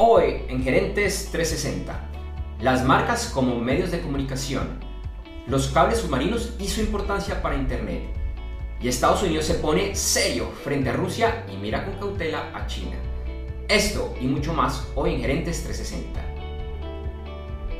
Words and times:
Hoy 0.00 0.42
en 0.46 0.62
Gerentes 0.62 1.28
360, 1.32 1.98
las 2.60 2.84
marcas 2.84 3.32
como 3.34 3.58
medios 3.58 3.90
de 3.90 4.00
comunicación, 4.00 4.78
los 5.48 5.66
cables 5.70 5.98
submarinos 5.98 6.54
y 6.60 6.68
su 6.68 6.82
importancia 6.82 7.42
para 7.42 7.56
Internet. 7.56 8.04
Y 8.80 8.86
Estados 8.86 9.24
Unidos 9.24 9.46
se 9.46 9.54
pone 9.54 9.96
serio 9.96 10.52
frente 10.62 10.90
a 10.90 10.92
Rusia 10.92 11.44
y 11.52 11.56
mira 11.56 11.84
con 11.84 11.94
cautela 11.94 12.52
a 12.54 12.68
China. 12.68 12.94
Esto 13.66 14.14
y 14.20 14.26
mucho 14.28 14.54
más 14.54 14.86
hoy 14.94 15.14
en 15.14 15.20
Gerentes 15.20 15.64
360. 15.64 16.20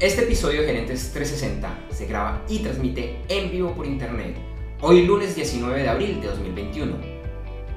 Este 0.00 0.22
episodio 0.22 0.62
de 0.62 0.66
Gerentes 0.66 1.12
360 1.12 1.94
se 1.94 2.06
graba 2.06 2.42
y 2.48 2.58
transmite 2.58 3.22
en 3.28 3.48
vivo 3.52 3.76
por 3.76 3.86
Internet, 3.86 4.34
hoy 4.80 5.06
lunes 5.06 5.36
19 5.36 5.84
de 5.84 5.88
abril 5.88 6.20
de 6.20 6.26
2021 6.26 7.17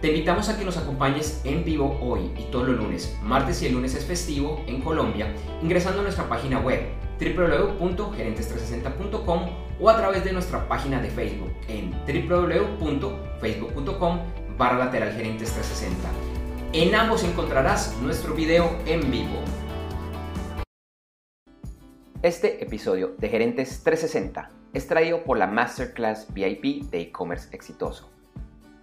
te 0.02 0.08
invitamos 0.08 0.50
a 0.50 0.58
que 0.58 0.66
nos 0.66 0.76
acompañes 0.78 1.42
en 1.44 1.64
vivo 1.64 2.00
hoy 2.02 2.32
y 2.36 2.46
todos 2.46 2.68
los 2.68 2.78
lunes, 2.78 3.16
martes 3.22 3.62
y 3.62 3.68
el 3.68 3.74
lunes 3.74 3.94
es 3.94 4.04
festivo 4.04 4.64
en 4.66 4.82
Colombia, 4.82 5.32
ingresando 5.62 6.00
a 6.00 6.04
nuestra 6.04 6.28
página 6.28 6.60
web 6.60 6.82
www.gerentes360.com 7.20 9.50
o 9.80 9.90
a 9.90 9.98
través 9.98 10.24
de 10.24 10.34
nuestra 10.34 10.68
página 10.68 11.00
de 11.00 11.12
Facebook 11.12 11.52
en 11.68 11.92
www.facebook.com 12.28 14.20
barra 14.58 14.80
lateral 14.80 15.14
gerentes 15.14 15.54
360. 15.54 16.10
En 16.74 16.96
ambos 16.96 17.24
encontrarás 17.24 17.96
nuestro 18.02 18.34
video 18.34 18.76
en 18.88 19.12
vivo. 19.12 19.38
Este 22.24 22.64
episodio 22.64 23.14
de 23.20 23.30
Gerentes 23.30 23.84
360 23.84 24.50
es 24.74 24.88
traído 24.88 25.24
por 25.24 25.38
la 25.38 25.46
Masterclass 25.46 26.26
VIP 26.34 26.90
de 26.90 27.02
e-commerce 27.02 27.56
exitoso 27.56 28.10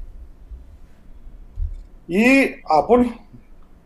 Y 2.08 2.56
Apple, 2.70 3.12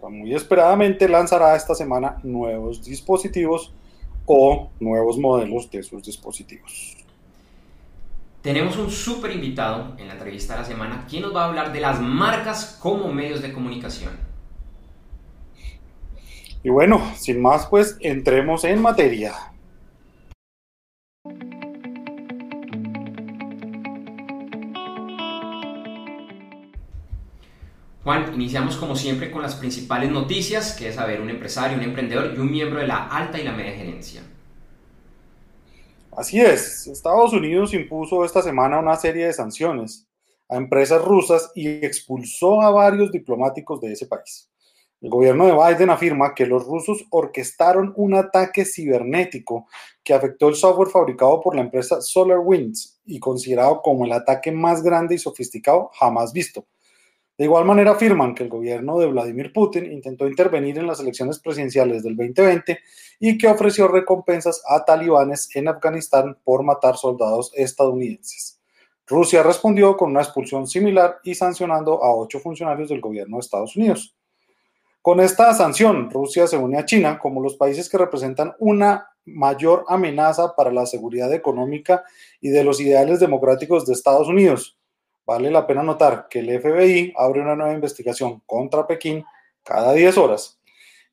muy 0.01 0.33
esperadamente, 0.33 1.09
lanzará 1.09 1.55
esta 1.55 1.73
semana 1.73 2.17
nuevos 2.23 2.83
dispositivos 2.83 3.73
o 4.25 4.69
nuevos 4.79 5.17
modelos 5.17 5.69
de 5.71 5.81
sus 5.83 6.03
dispositivos. 6.03 6.97
Tenemos 8.41 8.77
un 8.77 8.89
súper 8.89 9.31
invitado 9.31 9.95
en 9.99 10.07
la 10.07 10.13
entrevista 10.13 10.53
de 10.53 10.61
la 10.61 10.65
semana, 10.65 11.05
quien 11.07 11.21
nos 11.21 11.35
va 11.35 11.43
a 11.43 11.47
hablar 11.47 11.71
de 11.71 11.79
las 11.79 11.99
marcas 12.01 12.77
como 12.81 13.11
medios 13.11 13.41
de 13.41 13.53
comunicación. 13.53 14.13
Y 16.63 16.69
bueno, 16.69 17.01
sin 17.15 17.41
más, 17.41 17.67
pues 17.67 17.97
entremos 18.01 18.63
en 18.63 18.81
materia. 18.81 19.33
Juan, 28.03 28.33
iniciamos 28.33 28.77
como 28.77 28.95
siempre 28.95 29.29
con 29.29 29.43
las 29.43 29.53
principales 29.53 30.09
noticias, 30.09 30.73
que 30.73 30.89
es 30.89 30.95
saber 30.95 31.21
un 31.21 31.29
empresario, 31.29 31.77
un 31.77 31.83
emprendedor 31.83 32.33
y 32.35 32.39
un 32.39 32.51
miembro 32.51 32.79
de 32.79 32.87
la 32.87 33.07
alta 33.07 33.39
y 33.39 33.43
la 33.43 33.51
media 33.51 33.73
gerencia. 33.73 34.23
Así 36.17 36.41
es, 36.41 36.87
Estados 36.87 37.31
Unidos 37.31 37.73
impuso 37.75 38.25
esta 38.25 38.41
semana 38.41 38.79
una 38.79 38.95
serie 38.95 39.27
de 39.27 39.33
sanciones 39.33 40.07
a 40.49 40.57
empresas 40.57 41.01
rusas 41.03 41.51
y 41.53 41.67
expulsó 41.67 42.61
a 42.61 42.71
varios 42.71 43.11
diplomáticos 43.11 43.79
de 43.79 43.93
ese 43.93 44.07
país. 44.07 44.49
El 44.99 45.09
gobierno 45.09 45.45
de 45.45 45.53
Biden 45.53 45.89
afirma 45.91 46.33
que 46.33 46.45
los 46.45 46.65
rusos 46.65 47.05
orquestaron 47.11 47.93
un 47.95 48.15
ataque 48.15 48.65
cibernético 48.65 49.67
que 50.03 50.13
afectó 50.13 50.49
el 50.49 50.55
software 50.55 50.89
fabricado 50.89 51.39
por 51.39 51.55
la 51.55 51.61
empresa 51.61 52.01
SolarWinds 52.01 52.99
y 53.05 53.19
considerado 53.19 53.81
como 53.81 54.05
el 54.05 54.11
ataque 54.11 54.51
más 54.51 54.83
grande 54.83 55.15
y 55.15 55.19
sofisticado 55.19 55.91
jamás 55.93 56.33
visto 56.33 56.65
de 57.37 57.45
igual 57.45 57.65
manera 57.65 57.91
afirman 57.91 58.35
que 58.35 58.43
el 58.43 58.49
gobierno 58.49 58.99
de 58.99 59.07
Vladimir 59.07 59.51
Putin 59.53 59.91
intentó 59.91 60.27
intervenir 60.27 60.77
en 60.77 60.87
las 60.87 60.99
elecciones 60.99 61.39
presidenciales 61.39 62.03
del 62.03 62.15
2020 62.15 62.79
y 63.19 63.37
que 63.37 63.47
ofreció 63.47 63.87
recompensas 63.87 64.61
a 64.67 64.83
talibanes 64.85 65.49
en 65.55 65.67
Afganistán 65.67 66.37
por 66.43 66.63
matar 66.63 66.97
soldados 66.97 67.51
estadounidenses. 67.55 68.59
Rusia 69.07 69.43
respondió 69.43 69.97
con 69.97 70.11
una 70.11 70.21
expulsión 70.21 70.67
similar 70.67 71.17
y 71.23 71.35
sancionando 71.35 72.03
a 72.03 72.15
ocho 72.15 72.39
funcionarios 72.39 72.89
del 72.89 73.01
gobierno 73.01 73.37
de 73.37 73.41
Estados 73.41 73.75
Unidos. 73.75 74.15
Con 75.01 75.19
esta 75.19 75.53
sanción, 75.53 76.11
Rusia 76.11 76.45
se 76.45 76.57
une 76.57 76.77
a 76.77 76.85
China 76.85 77.17
como 77.17 77.41
los 77.41 77.55
países 77.55 77.89
que 77.89 77.97
representan 77.97 78.53
una 78.59 79.07
mayor 79.25 79.83
amenaza 79.87 80.55
para 80.55 80.71
la 80.71 80.85
seguridad 80.85 81.33
económica 81.33 82.03
y 82.39 82.49
de 82.49 82.63
los 82.63 82.79
ideales 82.79 83.19
democráticos 83.19 83.85
de 83.85 83.93
Estados 83.93 84.27
Unidos 84.27 84.77
Vale 85.25 85.51
la 85.51 85.67
pena 85.67 85.83
notar 85.83 86.27
que 86.29 86.39
el 86.39 86.59
FBI 86.59 87.13
abre 87.15 87.41
una 87.41 87.55
nueva 87.55 87.73
investigación 87.73 88.41
contra 88.45 88.87
Pekín 88.87 89.23
cada 89.63 89.93
10 89.93 90.17
horas. 90.17 90.59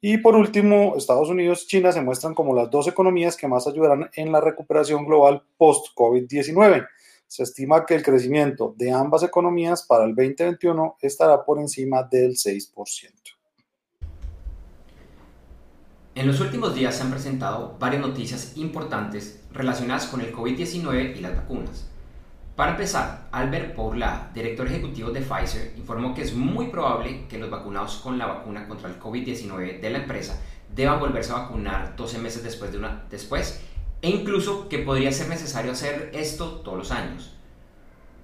Y 0.01 0.19
por 0.19 0.37
último, 0.37 0.95
Estados 0.97 1.29
Unidos 1.29 1.65
y 1.65 1.67
China 1.67 1.91
se 1.91 2.01
muestran 2.01 2.35
como 2.35 2.55
las 2.55 2.71
dos 2.71 2.87
economías 2.87 3.37
que 3.37 3.49
más 3.49 3.67
ayudarán 3.67 4.09
en 4.15 4.31
la 4.31 4.41
recuperación 4.41 5.05
global 5.05 5.43
post-COVID-19. 5.57 6.87
Se 7.27 7.43
estima 7.43 7.85
que 7.85 7.95
el 7.95 8.03
crecimiento 8.03 8.75
de 8.77 8.93
ambas 8.93 9.23
economías 9.23 9.83
para 9.83 10.05
el 10.05 10.15
2021 10.15 10.97
estará 11.01 11.45
por 11.45 11.59
encima 11.59 12.03
del 12.05 12.37
6%. 12.37 13.39
En 16.15 16.27
los 16.27 16.41
últimos 16.41 16.75
días 16.75 16.97
se 16.97 17.03
han 17.03 17.11
presentado 17.11 17.77
varias 17.79 18.03
noticias 18.03 18.57
importantes 18.57 19.41
relacionadas 19.53 20.07
con 20.07 20.21
el 20.21 20.33
COVID-19 20.35 21.17
y 21.17 21.21
las 21.21 21.37
vacunas. 21.37 21.89
Para 22.59 22.73
empezar, 22.73 23.29
Albert 23.31 23.77
Bourla, 23.77 24.33
director 24.35 24.67
ejecutivo 24.67 25.13
de 25.13 25.21
Pfizer, 25.21 25.75
informó 25.77 26.13
que 26.13 26.23
es 26.23 26.35
muy 26.35 26.67
probable 26.67 27.29
que 27.29 27.39
los 27.39 27.49
vacunados 27.51 27.99
con 27.99 28.19
la 28.19 28.27
vacuna 28.27 28.67
contra 28.67 28.89
el 28.89 28.99
COVID-19 28.99 29.79
de 29.79 29.91
la 29.91 29.99
empresa 29.99 30.43
deban 30.75 30.99
volverse 30.99 31.31
a 31.31 31.37
vacunar 31.37 31.95
12 31.95 32.19
meses 32.19 32.43
después, 32.43 32.73
de 32.73 32.79
una, 32.79 33.05
después 33.09 33.61
e 34.03 34.11
incluso 34.11 34.69
que 34.69 34.81
podría 34.81 35.13
ser 35.13 35.29
necesario 35.29 35.71
hacer 35.71 36.11
esto 36.13 36.63
todos 36.65 36.79
los 36.79 36.91
años. 36.91 37.37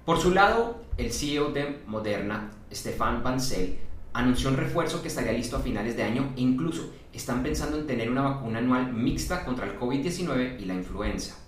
Por 0.03 0.19
su 0.19 0.31
lado, 0.31 0.81
el 0.97 1.13
CEO 1.13 1.51
de 1.53 1.79
Moderna, 1.87 2.51
Stefan 2.73 3.23
Bancel, 3.23 3.79
anunció 4.11 4.49
un 4.49 4.57
refuerzo 4.57 5.01
que 5.01 5.07
estaría 5.07 5.31
listo 5.31 5.55
a 5.55 5.61
finales 5.61 5.95
de 5.95 6.03
año 6.03 6.33
e 6.35 6.41
incluso 6.41 6.91
están 7.13 7.41
pensando 7.41 7.77
en 7.77 7.87
tener 7.87 8.11
una 8.11 8.23
vacuna 8.23 8.59
anual 8.59 8.91
mixta 8.91 9.45
contra 9.45 9.65
el 9.65 9.79
COVID-19 9.79 10.59
y 10.59 10.65
la 10.65 10.73
influenza. 10.73 11.44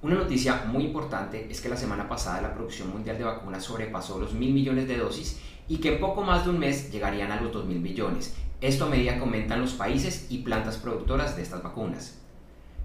Una 0.00 0.14
noticia 0.14 0.64
muy 0.66 0.84
importante 0.84 1.48
es 1.50 1.60
que 1.60 1.68
la 1.68 1.76
semana 1.76 2.08
pasada 2.08 2.40
la 2.40 2.54
producción 2.54 2.90
mundial 2.90 3.18
de 3.18 3.24
vacunas 3.24 3.64
sobrepasó 3.64 4.20
los 4.20 4.32
mil 4.32 4.52
millones 4.52 4.86
de 4.86 4.96
dosis 4.96 5.40
y 5.66 5.78
que 5.78 5.94
en 5.94 6.00
poco 6.00 6.22
más 6.22 6.44
de 6.44 6.50
un 6.50 6.58
mes 6.60 6.92
llegarían 6.92 7.32
a 7.32 7.40
los 7.40 7.52
2 7.52 7.66
mil 7.66 7.80
millones. 7.80 8.36
Esto 8.60 8.84
a 8.84 8.88
medida 8.88 9.14
que 9.14 9.20
aumentan 9.20 9.60
los 9.60 9.72
países 9.72 10.28
y 10.30 10.38
plantas 10.38 10.76
productoras 10.76 11.34
de 11.34 11.42
estas 11.42 11.64
vacunas. 11.64 12.16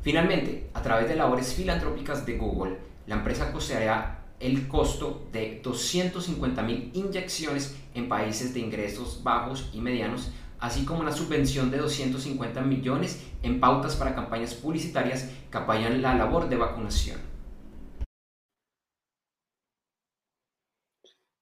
Finalmente, 0.01 0.71
a 0.73 0.81
través 0.81 1.07
de 1.07 1.15
labores 1.15 1.53
filantrópicas 1.53 2.25
de 2.25 2.35
Google, 2.35 2.77
la 3.05 3.15
empresa 3.15 3.51
costeará 3.51 4.25
el 4.39 4.67
costo 4.67 5.27
de 5.31 5.61
250.000 5.61 6.89
inyecciones 6.93 7.75
en 7.93 8.09
países 8.09 8.55
de 8.55 8.59
ingresos 8.59 9.21
bajos 9.23 9.69
y 9.71 9.81
medianos, 9.81 10.31
así 10.63 10.85
como 10.85 11.01
una 11.01 11.11
subvención 11.11 11.69
de 11.69 11.77
250 11.77 12.61
millones 12.61 13.21
en 13.43 13.59
pautas 13.59 13.97
para 13.97 14.15
campañas 14.15 14.53
publicitarias 14.53 15.29
que 15.51 15.57
apoyan 15.57 16.01
la 16.01 16.15
labor 16.15 16.47
de 16.47 16.55
vacunación. 16.55 17.19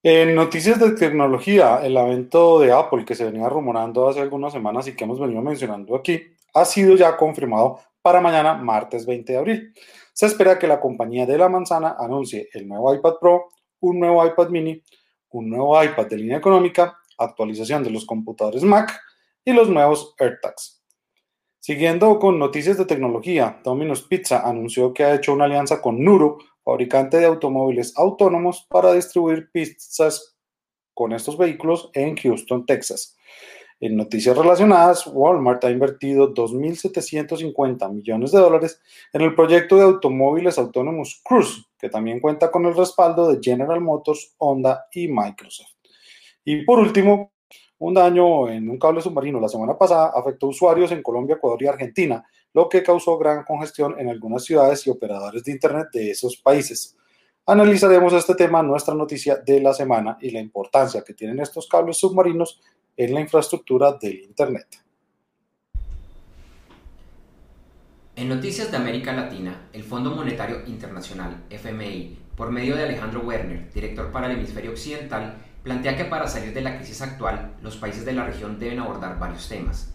En 0.01 0.33
noticias 0.33 0.79
de 0.79 0.94
tecnología, 0.94 1.81
el 1.83 1.95
evento 1.97 2.59
de 2.59 2.71
Apple 2.71 3.06
que 3.06 3.13
se 3.13 3.25
venía 3.25 3.47
rumorando 3.47 4.09
hace 4.09 4.21
algunas 4.21 4.53
semanas 4.53 4.88
y 4.88 4.95
que 4.95 5.03
hemos 5.03 5.19
venido 5.19 5.44
mencionando 5.44 5.95
aquí, 5.95 6.19
ha 6.56 6.65
sido 6.65 6.95
ya 6.95 7.15
confirmado 7.15 7.79
para 8.01 8.21
mañana, 8.21 8.56
martes 8.56 9.06
20 9.06 9.33
de 9.33 9.38
abril. 9.38 9.73
Se 10.13 10.25
espera 10.25 10.57
que 10.57 10.65
la 10.65 10.79
compañía 10.79 11.27
de 11.27 11.38
la 11.38 11.47
manzana 11.47 11.95
anuncie 12.00 12.50
el 12.53 12.68
nuevo 12.68 12.91
iPad 12.95 13.13
Pro, 13.21 13.50
un 13.81 14.00
nuevo 14.00 14.25
iPad 14.25 14.50
mini, 14.50 14.81
un 15.29 15.47
nuevo 15.47 15.81
iPad 15.83 16.07
de 16.07 16.18
línea 16.18 16.38
económica, 16.39 16.97
actualización 17.19 17.83
de 17.83 17.91
los 17.91 18.03
computadores 18.03 18.63
Mac 18.63 19.00
y 19.45 19.53
los 19.53 19.69
nuevos 19.69 20.15
AirTags. 20.19 20.81
Siguiendo 21.59 22.17
con 22.17 22.39
noticias 22.39 22.77
de 22.77 22.85
tecnología, 22.85 23.59
Domino's 23.63 24.01
Pizza 24.01 24.47
anunció 24.47 24.93
que 24.93 25.03
ha 25.03 25.15
hecho 25.15 25.33
una 25.33 25.45
alianza 25.45 25.81
con 25.81 26.03
Nuro, 26.03 26.39
fabricante 26.63 27.17
de 27.17 27.25
automóviles 27.25 27.93
autónomos, 27.97 28.65
para 28.69 28.93
distribuir 28.93 29.51
pizzas 29.51 30.35
con 30.93 31.13
estos 31.13 31.38
vehículos 31.38 31.89
en 31.93 32.15
Houston, 32.17 32.65
Texas. 32.65 33.15
En 33.79 33.97
noticias 33.97 34.38
relacionadas, 34.38 35.07
Walmart 35.07 35.63
ha 35.63 35.71
invertido 35.71 36.33
2.750 36.33 37.91
millones 37.91 38.31
de 38.31 38.39
dólares 38.39 38.79
en 39.11 39.21
el 39.21 39.33
proyecto 39.33 39.75
de 39.75 39.83
automóviles 39.83 40.59
autónomos 40.59 41.19
Cruise, 41.23 41.65
que 41.79 41.89
también 41.89 42.19
cuenta 42.19 42.51
con 42.51 42.65
el 42.67 42.75
respaldo 42.75 43.31
de 43.31 43.39
General 43.41 43.81
Motors, 43.81 44.35
Honda 44.37 44.85
y 44.94 45.07
Microsoft. 45.07 45.71
Y 46.45 46.63
por 46.63 46.77
último, 46.77 47.31
un 47.81 47.95
daño 47.95 48.48
en 48.48 48.69
un 48.69 48.78
cable 48.78 49.01
submarino 49.01 49.39
la 49.39 49.50
semana 49.50 49.75
pasada 49.75 50.12
afectó 50.13 50.48
usuarios 50.48 50.92
en 50.92 51.01
Colombia, 51.01 51.36
Ecuador 51.36 51.63
y 51.63 51.68
Argentina, 51.68 52.24
lo 52.54 52.69
que 52.69 52.83
causó 52.83 53.18
gran 53.18 53.44
congestión 53.44 53.95
en 54.00 54.07
algunas 54.07 54.44
ciudades 54.44 54.86
y 54.86 54.92
operadores 54.92 55.44
de 55.44 55.51
Internet 55.54 55.88
de 55.92 56.12
esos 56.12 56.38
países. 56.38 56.95
Analizaremos 57.48 58.13
este 58.13 58.36
tema 58.36 58.60
en 58.60 58.68
nuestra 58.68 58.94
noticia 58.94 59.38
de 59.38 59.62
la 59.62 59.74
semana 59.74 60.16
y 60.22 60.30
la 60.30 60.39
importancia 60.39 61.04
que 61.04 61.16
tienen 61.16 61.39
estos 61.39 61.68
cables 61.68 61.98
submarinos 61.98 62.62
en 62.95 63.16
la 63.16 63.22
infraestructura 63.22 63.94
del 63.94 64.22
Internet. 64.25 64.68
En 68.16 68.30
noticias 68.30 68.69
de 68.69 68.78
América 68.78 69.12
Latina, 69.12 69.69
el 69.74 69.83
Fondo 69.83 70.12
Monetario 70.12 70.57
Internacional, 70.68 71.45
FMI, 71.50 72.16
por 72.36 72.51
medio 72.51 72.75
de 72.75 72.83
Alejandro 72.83 73.22
Werner, 73.22 73.74
director 73.74 74.12
para 74.12 74.28
el 74.28 74.38
hemisferio 74.38 74.69
occidental, 74.69 75.36
plantea 75.63 75.95
que 75.95 76.05
para 76.05 76.27
salir 76.27 76.53
de 76.53 76.61
la 76.61 76.77
crisis 76.77 77.01
actual, 77.01 77.53
los 77.61 77.77
países 77.77 78.05
de 78.05 78.13
la 78.13 78.25
región 78.25 78.59
deben 78.59 78.79
abordar 78.79 79.19
varios 79.19 79.47
temas. 79.47 79.93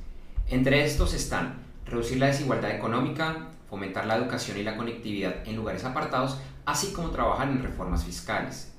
Entre 0.48 0.84
estos 0.84 1.12
están 1.14 1.66
reducir 1.86 2.18
la 2.18 2.26
desigualdad 2.26 2.70
económica, 2.72 3.48
fomentar 3.68 4.06
la 4.06 4.16
educación 4.16 4.58
y 4.58 4.62
la 4.62 4.76
conectividad 4.76 5.46
en 5.46 5.56
lugares 5.56 5.84
apartados, 5.84 6.38
así 6.64 6.92
como 6.92 7.10
trabajar 7.10 7.48
en 7.48 7.62
reformas 7.62 8.04
fiscales. 8.04 8.72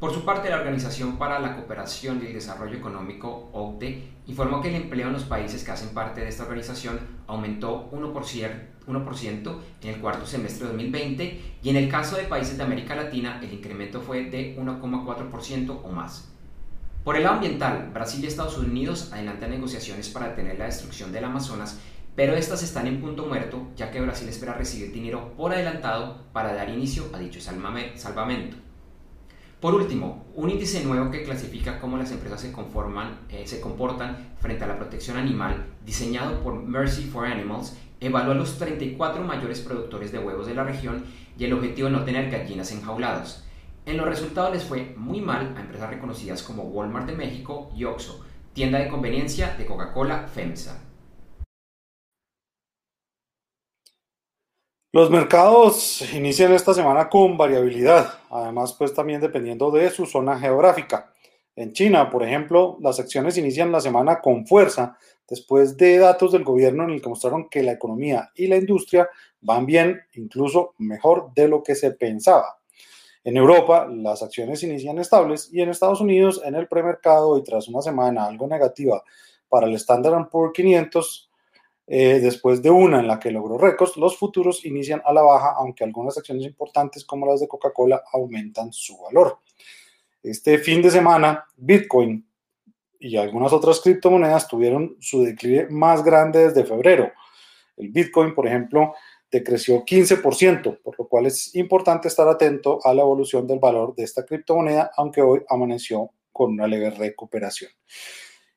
Por 0.00 0.14
su 0.14 0.24
parte, 0.24 0.48
la 0.48 0.56
Organización 0.56 1.18
para 1.18 1.38
la 1.40 1.54
Cooperación 1.54 2.22
y 2.22 2.26
el 2.26 2.32
Desarrollo 2.32 2.78
Económico, 2.78 3.50
OCDE, 3.52 4.08
informó 4.26 4.62
que 4.62 4.68
el 4.70 4.82
empleo 4.82 5.08
en 5.08 5.12
los 5.12 5.24
países 5.24 5.62
que 5.62 5.72
hacen 5.72 5.90
parte 5.90 6.22
de 6.22 6.28
esta 6.28 6.44
organización 6.44 6.98
aumentó 7.26 7.90
1%, 7.92 8.50
en 8.96 9.88
el 9.88 10.00
cuarto 10.00 10.26
semestre 10.26 10.66
de 10.66 10.72
2020 10.72 11.40
y 11.62 11.68
en 11.70 11.76
el 11.76 11.88
caso 11.88 12.16
de 12.16 12.24
países 12.24 12.56
de 12.56 12.64
América 12.64 12.94
Latina 12.94 13.40
el 13.42 13.52
incremento 13.52 14.00
fue 14.00 14.24
de 14.24 14.56
1,4% 14.56 15.80
o 15.82 15.88
más. 15.90 16.28
Por 17.04 17.16
el 17.16 17.22
lado 17.22 17.36
ambiental, 17.36 17.90
Brasil 17.94 18.22
y 18.22 18.26
Estados 18.26 18.58
Unidos 18.58 19.10
adelantan 19.12 19.50
negociaciones 19.50 20.08
para 20.10 20.28
detener 20.28 20.58
la 20.58 20.66
destrucción 20.66 21.12
del 21.12 21.24
Amazonas, 21.24 21.78
pero 22.14 22.34
estas 22.34 22.62
están 22.62 22.86
en 22.86 23.00
punto 23.00 23.26
muerto 23.26 23.68
ya 23.76 23.90
que 23.90 24.00
Brasil 24.00 24.28
espera 24.28 24.54
recibir 24.54 24.92
dinero 24.92 25.32
por 25.36 25.52
adelantado 25.52 26.24
para 26.32 26.52
dar 26.52 26.68
inicio 26.68 27.04
a 27.14 27.18
dicho 27.18 27.40
salvamento. 27.40 28.69
Por 29.60 29.74
último, 29.74 30.24
un 30.36 30.48
índice 30.48 30.82
nuevo 30.82 31.10
que 31.10 31.22
clasifica 31.22 31.80
cómo 31.80 31.98
las 31.98 32.10
empresas 32.12 32.40
se, 32.40 32.50
conforman, 32.50 33.18
eh, 33.28 33.46
se 33.46 33.60
comportan 33.60 34.30
frente 34.40 34.64
a 34.64 34.66
la 34.66 34.78
protección 34.78 35.18
animal, 35.18 35.66
diseñado 35.84 36.40
por 36.42 36.62
Mercy 36.62 37.02
for 37.02 37.26
Animals, 37.26 37.76
evalúa 38.00 38.34
los 38.34 38.56
34 38.56 39.22
mayores 39.22 39.60
productores 39.60 40.12
de 40.12 40.18
huevos 40.18 40.46
de 40.46 40.54
la 40.54 40.64
región 40.64 41.04
y 41.36 41.44
el 41.44 41.52
objetivo 41.52 41.88
de 41.88 41.92
no 41.92 42.04
tener 42.04 42.30
gallinas 42.30 42.72
enjaulados. 42.72 43.44
En 43.84 43.98
los 43.98 44.06
resultados 44.06 44.54
les 44.54 44.64
fue 44.64 44.94
muy 44.96 45.20
mal 45.20 45.54
a 45.54 45.60
empresas 45.60 45.90
reconocidas 45.90 46.42
como 46.42 46.62
Walmart 46.62 47.06
de 47.06 47.16
México 47.16 47.70
y 47.76 47.84
Oxxo, 47.84 48.24
tienda 48.54 48.78
de 48.78 48.88
conveniencia 48.88 49.56
de 49.58 49.66
Coca-Cola 49.66 50.26
FEMSA. 50.26 50.89
Los 54.92 55.08
mercados 55.08 56.02
inician 56.14 56.52
esta 56.52 56.74
semana 56.74 57.08
con 57.08 57.36
variabilidad, 57.36 58.12
además 58.28 58.72
pues 58.72 58.92
también 58.92 59.20
dependiendo 59.20 59.70
de 59.70 59.88
su 59.88 60.04
zona 60.04 60.36
geográfica. 60.36 61.12
En 61.54 61.72
China, 61.72 62.10
por 62.10 62.24
ejemplo, 62.24 62.76
las 62.80 62.98
acciones 62.98 63.38
inician 63.38 63.70
la 63.70 63.80
semana 63.80 64.20
con 64.20 64.48
fuerza 64.48 64.98
después 65.28 65.76
de 65.76 65.98
datos 65.98 66.32
del 66.32 66.42
gobierno 66.42 66.82
en 66.82 66.90
el 66.90 67.00
que 67.00 67.08
mostraron 67.08 67.48
que 67.48 67.62
la 67.62 67.70
economía 67.70 68.32
y 68.34 68.48
la 68.48 68.56
industria 68.56 69.08
van 69.42 69.64
bien, 69.64 70.00
incluso 70.14 70.74
mejor 70.78 71.32
de 71.36 71.46
lo 71.46 71.62
que 71.62 71.76
se 71.76 71.92
pensaba. 71.92 72.58
En 73.22 73.36
Europa, 73.36 73.86
las 73.88 74.24
acciones 74.24 74.60
inician 74.64 74.98
estables 74.98 75.50
y 75.52 75.60
en 75.60 75.68
Estados 75.68 76.00
Unidos, 76.00 76.42
en 76.44 76.56
el 76.56 76.66
premercado 76.66 77.38
y 77.38 77.44
tras 77.44 77.68
una 77.68 77.80
semana 77.80 78.24
algo 78.24 78.48
negativa 78.48 79.04
para 79.48 79.68
el 79.68 79.74
Standard 79.74 80.28
Poor's 80.28 80.52
500, 80.52 81.29
eh, 81.86 82.20
después 82.20 82.62
de 82.62 82.70
una 82.70 83.00
en 83.00 83.06
la 83.06 83.18
que 83.18 83.30
logró 83.30 83.58
récords, 83.58 83.96
los 83.96 84.16
futuros 84.16 84.64
inician 84.64 85.02
a 85.04 85.12
la 85.12 85.22
baja, 85.22 85.54
aunque 85.56 85.84
algunas 85.84 86.16
acciones 86.16 86.46
importantes 86.46 87.04
como 87.04 87.26
las 87.26 87.40
de 87.40 87.48
Coca-Cola 87.48 88.02
aumentan 88.12 88.72
su 88.72 88.98
valor. 88.98 89.38
Este 90.22 90.58
fin 90.58 90.82
de 90.82 90.90
semana, 90.90 91.46
Bitcoin 91.56 92.26
y 92.98 93.16
algunas 93.16 93.52
otras 93.52 93.80
criptomonedas 93.80 94.46
tuvieron 94.46 94.96
su 95.00 95.22
declive 95.22 95.68
más 95.70 96.04
grande 96.04 96.46
desde 96.48 96.64
febrero. 96.64 97.10
El 97.76 97.88
Bitcoin, 97.88 98.34
por 98.34 98.46
ejemplo, 98.46 98.94
decreció 99.30 99.84
15%, 99.84 100.80
por 100.82 100.98
lo 100.98 101.08
cual 101.08 101.26
es 101.26 101.54
importante 101.54 102.08
estar 102.08 102.28
atento 102.28 102.78
a 102.84 102.92
la 102.92 103.02
evolución 103.02 103.46
del 103.46 103.58
valor 103.58 103.94
de 103.94 104.04
esta 104.04 104.24
criptomoneda, 104.26 104.90
aunque 104.96 105.22
hoy 105.22 105.42
amaneció 105.48 106.10
con 106.32 106.52
una 106.52 106.66
leve 106.66 106.90
recuperación. 106.90 107.70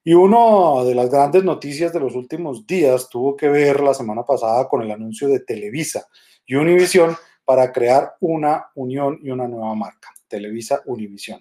Y 0.05 0.13
una 0.13 0.83
de 0.83 0.95
las 0.95 1.09
grandes 1.09 1.45
noticias 1.45 1.93
de 1.93 2.01
los 2.01 2.13
últimos 2.13 2.67
días 2.67 3.07
tuvo 3.09 3.37
que 3.37 3.47
ver 3.47 3.79
la 3.79 3.93
semana 3.93 4.25
pasada 4.25 4.67
con 4.67 4.81
el 4.81 4.91
anuncio 4.91 5.29
de 5.29 5.39
Televisa 5.39 6.09
y 6.45 6.55
Univision 6.55 7.15
para 7.45 7.71
crear 7.71 8.15
una 8.19 8.65
unión 8.75 9.19
y 9.23 9.31
una 9.31 9.47
nueva 9.47 9.73
marca, 9.75 10.09
Televisa 10.27 10.81
Univision. 10.87 11.39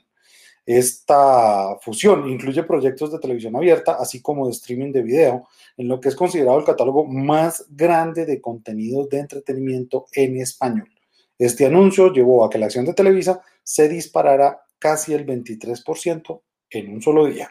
Esta 0.64 1.76
fusión 1.80 2.28
incluye 2.28 2.62
proyectos 2.62 3.10
de 3.10 3.18
televisión 3.18 3.56
abierta, 3.56 3.96
así 3.98 4.22
como 4.22 4.46
de 4.46 4.52
streaming 4.52 4.92
de 4.92 5.02
video, 5.02 5.48
en 5.76 5.88
lo 5.88 6.00
que 6.00 6.10
es 6.10 6.14
considerado 6.14 6.56
el 6.56 6.64
catálogo 6.64 7.04
más 7.04 7.66
grande 7.68 8.26
de 8.26 8.40
contenidos 8.40 9.08
de 9.08 9.18
entretenimiento 9.18 10.06
en 10.12 10.40
español. 10.40 10.88
Este 11.36 11.66
anuncio 11.66 12.12
llevó 12.12 12.44
a 12.44 12.50
que 12.50 12.58
la 12.58 12.66
acción 12.66 12.84
de 12.84 12.94
Televisa 12.94 13.42
se 13.64 13.88
disparara 13.88 14.62
casi 14.78 15.14
el 15.14 15.26
23% 15.26 16.42
en 16.70 16.92
un 16.92 17.02
solo 17.02 17.26
día. 17.26 17.50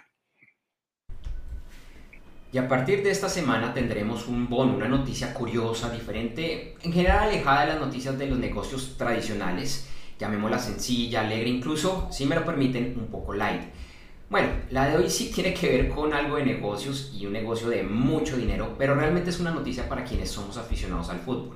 Y 2.53 2.57
a 2.57 2.67
partir 2.67 3.01
de 3.01 3.11
esta 3.11 3.29
semana 3.29 3.73
tendremos 3.73 4.27
un 4.27 4.49
bono, 4.49 4.75
una 4.75 4.89
noticia 4.89 5.33
curiosa, 5.33 5.89
diferente, 5.89 6.75
en 6.81 6.91
general 6.91 7.29
alejada 7.29 7.61
de 7.61 7.67
las 7.67 7.79
noticias 7.79 8.17
de 8.17 8.27
los 8.27 8.37
negocios 8.37 8.95
tradicionales, 8.97 9.87
llamémosla 10.19 10.59
sencilla, 10.59 11.21
alegre, 11.21 11.49
incluso, 11.49 12.09
si 12.11 12.25
me 12.25 12.35
lo 12.35 12.43
permiten, 12.43 12.97
un 12.99 13.07
poco 13.07 13.33
light. 13.33 13.61
Bueno, 14.29 14.49
la 14.69 14.89
de 14.89 14.97
hoy 14.97 15.09
sí 15.09 15.31
tiene 15.33 15.53
que 15.53 15.69
ver 15.69 15.89
con 15.89 16.13
algo 16.13 16.35
de 16.35 16.45
negocios 16.45 17.13
y 17.17 17.25
un 17.25 17.31
negocio 17.31 17.69
de 17.69 17.83
mucho 17.83 18.35
dinero, 18.35 18.75
pero 18.77 18.95
realmente 18.95 19.29
es 19.29 19.39
una 19.39 19.51
noticia 19.51 19.87
para 19.87 20.03
quienes 20.03 20.29
somos 20.29 20.57
aficionados 20.57 21.09
al 21.09 21.21
fútbol. 21.21 21.55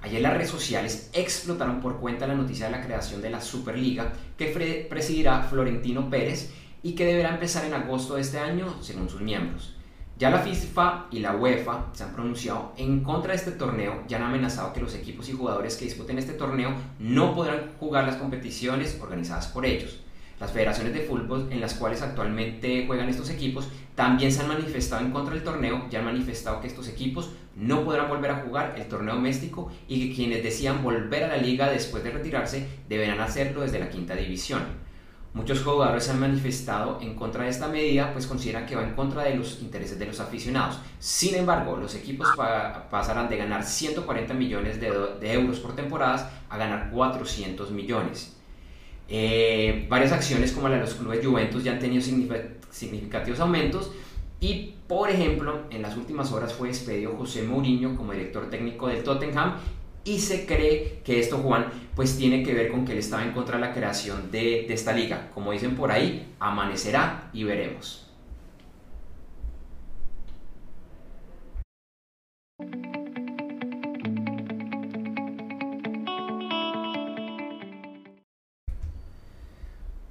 Ayer 0.00 0.22
las 0.22 0.32
redes 0.32 0.50
sociales 0.50 1.10
explotaron 1.12 1.80
por 1.80 2.00
cuenta 2.00 2.26
la 2.26 2.34
noticia 2.34 2.66
de 2.66 2.72
la 2.72 2.82
creación 2.82 3.20
de 3.20 3.28
la 3.28 3.40
Superliga 3.42 4.14
que 4.38 4.86
presidirá 4.88 5.42
Florentino 5.42 6.08
Pérez 6.08 6.50
y 6.82 6.94
que 6.94 7.04
deberá 7.04 7.34
empezar 7.34 7.66
en 7.66 7.74
agosto 7.74 8.14
de 8.14 8.22
este 8.22 8.38
año 8.38 8.76
según 8.80 9.10
sus 9.10 9.20
miembros. 9.20 9.76
Ya 10.22 10.30
la 10.30 10.38
FIFA 10.38 11.06
y 11.10 11.18
la 11.18 11.34
UEFA 11.34 11.86
se 11.94 12.04
han 12.04 12.12
pronunciado 12.12 12.74
en 12.76 13.02
contra 13.02 13.32
de 13.32 13.38
este 13.38 13.50
torneo 13.50 14.04
y 14.08 14.14
han 14.14 14.22
amenazado 14.22 14.72
que 14.72 14.80
los 14.80 14.94
equipos 14.94 15.28
y 15.28 15.32
jugadores 15.32 15.74
que 15.74 15.86
disputen 15.86 16.16
este 16.16 16.34
torneo 16.34 16.72
no 17.00 17.34
podrán 17.34 17.72
jugar 17.80 18.04
las 18.04 18.14
competiciones 18.18 19.00
organizadas 19.02 19.48
por 19.48 19.66
ellos. 19.66 19.98
Las 20.38 20.52
federaciones 20.52 20.94
de 20.94 21.00
fútbol 21.00 21.48
en 21.50 21.60
las 21.60 21.74
cuales 21.74 22.02
actualmente 22.02 22.86
juegan 22.86 23.08
estos 23.08 23.30
equipos 23.30 23.66
también 23.96 24.30
se 24.30 24.42
han 24.42 24.46
manifestado 24.46 25.04
en 25.04 25.10
contra 25.10 25.34
del 25.34 25.42
torneo 25.42 25.88
y 25.90 25.96
han 25.96 26.04
manifestado 26.04 26.60
que 26.60 26.68
estos 26.68 26.86
equipos 26.86 27.32
no 27.56 27.84
podrán 27.84 28.08
volver 28.08 28.30
a 28.30 28.42
jugar 28.42 28.76
el 28.78 28.86
torneo 28.86 29.16
doméstico 29.16 29.72
y 29.88 30.08
que 30.08 30.14
quienes 30.14 30.44
decían 30.44 30.84
volver 30.84 31.24
a 31.24 31.36
la 31.36 31.38
liga 31.38 31.68
después 31.68 32.04
de 32.04 32.12
retirarse 32.12 32.68
deberán 32.88 33.18
hacerlo 33.18 33.62
desde 33.62 33.80
la 33.80 33.90
quinta 33.90 34.14
división. 34.14 34.62
Muchos 35.34 35.62
jugadores 35.62 36.10
han 36.10 36.20
manifestado 36.20 36.98
en 37.00 37.14
contra 37.14 37.44
de 37.44 37.50
esta 37.50 37.66
medida, 37.66 38.12
pues 38.12 38.26
consideran 38.26 38.66
que 38.66 38.76
va 38.76 38.82
en 38.82 38.94
contra 38.94 39.22
de 39.22 39.34
los 39.34 39.62
intereses 39.62 39.98
de 39.98 40.04
los 40.04 40.20
aficionados. 40.20 40.78
Sin 40.98 41.34
embargo, 41.34 41.76
los 41.76 41.94
equipos 41.94 42.28
pasarán 42.90 43.30
de 43.30 43.38
ganar 43.38 43.64
140 43.64 44.34
millones 44.34 44.78
de, 44.78 45.32
euros 45.32 45.58
por 45.58 45.74
temporadas 45.74 46.28
a 46.50 46.58
ganar 46.58 46.90
400 46.90 47.70
millones. 47.70 48.36
Eh, 49.08 49.86
varias 49.88 50.12
acciones 50.12 50.52
como 50.52 50.68
la 50.68 50.76
de 50.76 50.82
los 50.82 50.94
clubes 50.94 51.24
Juventus 51.24 51.64
ya 51.64 51.72
han 51.72 51.78
tenido 51.78 52.02
significativos 52.02 53.40
aumentos 53.40 53.90
y, 54.38 54.74
por 54.86 55.08
ejemplo, 55.08 55.62
en 55.70 55.80
las 55.80 55.96
últimas 55.96 56.30
horas 56.32 56.52
fue 56.52 56.68
despedido 56.68 57.16
José 57.16 57.42
Mourinho 57.42 57.96
como 57.96 58.12
director 58.12 58.50
técnico 58.50 58.88
del 58.88 59.02
Tottenham 59.02 59.54
y 60.04 60.18
se 60.18 60.46
cree 60.46 61.00
que 61.04 61.20
esto, 61.20 61.38
Juan, 61.38 61.66
pues 61.94 62.16
tiene 62.16 62.42
que 62.42 62.54
ver 62.54 62.70
con 62.70 62.84
que 62.84 62.92
él 62.92 62.98
estaba 62.98 63.22
en 63.24 63.32
contra 63.32 63.56
de 63.56 63.60
la 63.60 63.72
creación 63.72 64.30
de, 64.30 64.72
esta 64.72 64.92
liga. 64.92 65.30
Como 65.32 65.52
dicen 65.52 65.76
por 65.76 65.92
ahí, 65.92 66.34
amanecerá 66.40 67.30
y 67.32 67.44
veremos. 67.44 68.08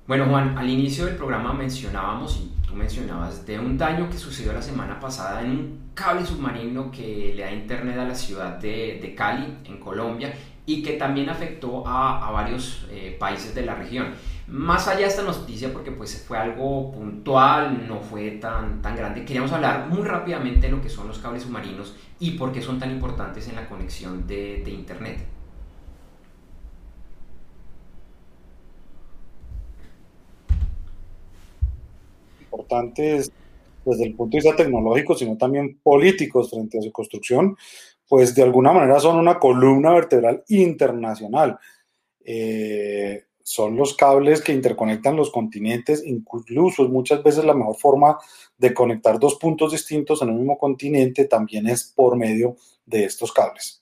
Bueno, 0.08 0.26
Juan, 0.26 0.58
al 0.58 0.70
inicio 0.70 1.06
del 1.06 1.16
programa 1.16 1.54
mencionábamos, 1.54 2.38
y 2.38 2.68
tú 2.68 2.76
mencionabas, 2.76 3.46
de 3.46 3.58
un 3.60 3.78
daño 3.78 4.10
que 4.10 4.18
sucedió 4.18 4.52
la 4.52 4.62
semana 4.62 5.00
pasada 5.00 5.42
en 5.42 5.52
un 5.52 5.91
cable 6.02 6.26
submarino 6.26 6.90
que 6.90 7.34
le 7.36 7.44
da 7.44 7.52
internet 7.52 7.98
a 7.98 8.06
la 8.06 8.16
ciudad 8.16 8.58
de, 8.58 9.14
Cali, 9.16 9.58
en 9.66 9.78
Colombia, 9.80 10.34
y 10.66 10.82
que 10.82 10.94
también 10.94 11.30
afectó 11.30 11.84
a, 11.86 12.32
varios 12.32 12.88
eh, 12.92 13.16
países 13.20 13.54
de 13.54 13.66
la 13.66 13.76
región. 13.76 14.08
Más 14.48 14.88
allá 14.88 15.02
de 15.02 15.06
esta 15.08 15.22
noticia, 15.22 15.72
porque 15.72 15.92
pues 15.92 16.26
fue 16.28 16.38
algo 16.38 16.92
puntual, 16.92 17.88
no 17.88 18.00
fue 18.00 18.32
tan, 18.32 18.82
tan 18.82 18.96
grande, 18.96 19.24
queríamos 19.24 19.52
hablar 19.52 19.88
muy 19.88 20.02
rápidamente 20.02 20.68
de 20.68 20.74
lo 20.74 20.82
que 20.82 20.90
son 20.90 21.08
los 21.08 21.20
cables 21.20 21.44
submarinos 21.44 21.96
y 22.20 22.32
por 22.32 22.52
qué 22.52 22.62
son 22.62 22.80
tan 22.80 22.92
importantes 22.92 23.48
en 23.48 23.56
la 23.56 23.68
conexión 23.68 24.28
de, 24.28 24.64
Internet. 24.68 25.20
importantes 32.42 33.32
desde 33.86 34.06
el 34.06 34.16
punto 34.16 34.38
de 34.38 34.44
vista 34.44 34.56
tecnológico, 34.56 35.16
sino 35.16 35.38
también 35.38 35.80
políticos 35.82 36.50
frente 36.50 36.78
a 36.78 36.82
su 36.82 36.92
construcción, 36.92 37.56
pues 38.08 38.36
de 38.36 38.44
alguna 38.44 38.72
manera 38.72 39.00
son 39.00 39.18
una 39.18 39.40
columna 39.40 39.92
vertebral 39.92 40.44
internacional. 40.50 41.58
Eh, 42.24 43.24
son 43.44 43.76
los 43.76 43.96
cables 43.96 44.42
que 44.42 44.54
interconectan 44.54 45.16
los 45.16 45.32
continentes, 45.32 46.04
incluso 46.06 46.88
muchas 46.88 47.24
veces 47.24 47.44
la 47.44 47.54
mejor 47.54 47.76
forma 47.76 48.18
de 48.58 48.74
conectar 48.74 49.20
dos 49.20 49.36
puntos 49.36 49.72
distintos 49.72 50.22
en 50.22 50.30
un 50.30 50.38
mismo 50.38 50.58
continente 50.58 51.26
también 51.26 51.68
es 51.68 51.84
por 51.84 52.16
medio 52.16 52.56
de 52.86 53.06
estos 53.06 53.32
cables. 53.32 53.81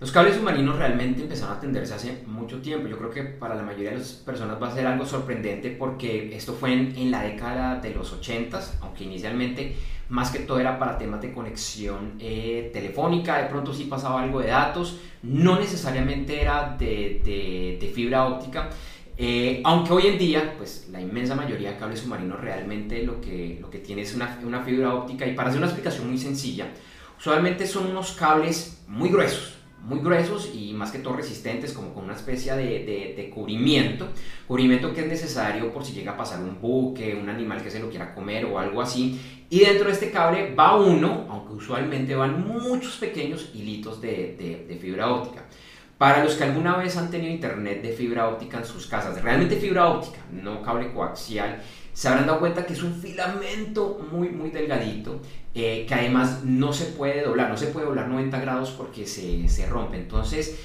Los 0.00 0.12
cables 0.12 0.36
submarinos 0.36 0.78
realmente 0.78 1.22
empezaron 1.22 1.56
a 1.56 1.60
tenderse 1.60 1.92
hace 1.92 2.22
mucho 2.24 2.60
tiempo. 2.60 2.86
Yo 2.86 2.96
creo 2.98 3.10
que 3.10 3.24
para 3.24 3.56
la 3.56 3.64
mayoría 3.64 3.90
de 3.90 3.98
las 3.98 4.12
personas 4.12 4.62
va 4.62 4.68
a 4.68 4.74
ser 4.74 4.86
algo 4.86 5.04
sorprendente 5.04 5.70
porque 5.70 6.36
esto 6.36 6.54
fue 6.54 6.72
en, 6.72 7.10
la 7.10 7.24
década 7.24 7.80
de 7.80 7.90
los 7.90 8.12
80, 8.12 8.60
aunque 8.82 9.02
inicialmente 9.02 9.74
más 10.08 10.30
que 10.30 10.38
todo 10.38 10.60
era 10.60 10.78
para 10.78 10.96
temas 10.98 11.20
de 11.20 11.32
conexión 11.32 12.12
eh, 12.20 12.70
telefónica, 12.72 13.38
de 13.38 13.48
pronto 13.48 13.74
sí 13.74 13.84
pasaba 13.84 14.22
algo 14.22 14.38
de 14.40 14.48
datos, 14.48 15.00
no 15.24 15.58
necesariamente 15.58 16.40
era 16.40 16.76
de, 16.78 17.90
fibra 17.92 18.26
óptica. 18.26 18.70
Eh, 19.16 19.60
aunque 19.64 19.92
hoy 19.92 20.06
en 20.06 20.16
día, 20.18 20.54
pues 20.56 20.86
la 20.92 21.00
inmensa 21.00 21.34
mayoría 21.34 21.72
de 21.72 21.76
cables 21.76 21.98
submarinos 21.98 22.40
realmente 22.40 23.02
lo 23.02 23.20
que, 23.20 23.58
lo 23.60 23.68
que 23.68 23.78
tiene 23.78 24.02
es 24.02 24.14
una 24.14 24.62
fibra 24.62 24.94
óptica 24.94 25.26
y 25.26 25.34
para 25.34 25.48
hacer 25.48 25.58
una 25.58 25.66
explicación 25.66 26.08
muy 26.08 26.18
sencilla, 26.18 26.68
usualmente 27.18 27.66
son 27.66 27.88
unos 27.88 28.12
cables 28.12 28.80
muy 28.86 29.10
gruesos, 29.10 29.57
muy 29.88 30.00
gruesos 30.00 30.50
y 30.54 30.72
más 30.74 30.90
que 30.90 30.98
todo 30.98 31.16
resistentes, 31.16 31.72
como 31.72 31.94
con 31.94 32.04
una 32.04 32.14
especie 32.14 32.54
de, 32.54 33.14
de, 33.16 33.30
cubrimiento, 33.30 34.08
cubrimiento 34.46 34.92
que 34.92 35.00
es 35.00 35.06
necesario 35.06 35.72
por 35.72 35.84
si 35.84 35.94
llega 35.94 36.12
a 36.12 36.16
pasar 36.16 36.40
un 36.40 36.60
buque, 36.60 37.14
un 37.14 37.28
animal 37.28 37.62
que 37.62 37.70
se 37.70 37.80
lo 37.80 37.88
quiera 37.88 38.14
comer 38.14 38.44
o 38.44 38.58
algo 38.58 38.82
así. 38.82 39.18
Y 39.48 39.60
dentro 39.60 39.86
de 39.86 39.92
este 39.92 40.10
cable 40.10 40.54
va 40.54 40.76
uno, 40.76 41.26
aunque 41.30 41.54
usualmente 41.54 42.14
van 42.14 42.46
muchos 42.46 42.96
pequeños 42.96 43.50
hilitos 43.54 44.00
de, 44.00 44.66
de 44.68 44.76
fibra 44.76 45.10
óptica. 45.10 45.44
Para 45.96 46.22
los 46.22 46.34
que 46.34 46.44
alguna 46.44 46.76
vez 46.76 46.96
han 46.96 47.10
tenido 47.10 47.32
internet 47.32 47.82
de 47.82 47.92
fibra 47.92 48.28
óptica 48.28 48.58
en 48.58 48.64
sus 48.64 48.86
casas, 48.86 49.20
realmente 49.20 49.56
fibra 49.56 49.88
óptica, 49.88 50.20
no 50.30 50.62
cable 50.62 50.92
coaxial, 50.92 51.60
se 51.98 52.06
habrán 52.06 52.28
dado 52.28 52.38
cuenta 52.38 52.64
que 52.64 52.74
es 52.74 52.82
un 52.84 52.94
filamento 52.94 53.98
muy, 54.12 54.28
muy 54.28 54.50
delgadito, 54.50 55.18
eh, 55.52 55.84
que 55.84 55.94
además 55.94 56.44
no 56.44 56.72
se 56.72 56.92
puede 56.92 57.22
doblar, 57.22 57.50
no 57.50 57.56
se 57.56 57.66
puede 57.66 57.86
doblar 57.86 58.06
90 58.06 58.38
grados 58.38 58.70
porque 58.70 59.04
se, 59.04 59.48
se 59.48 59.66
rompe. 59.66 59.96
Entonces, 59.96 60.60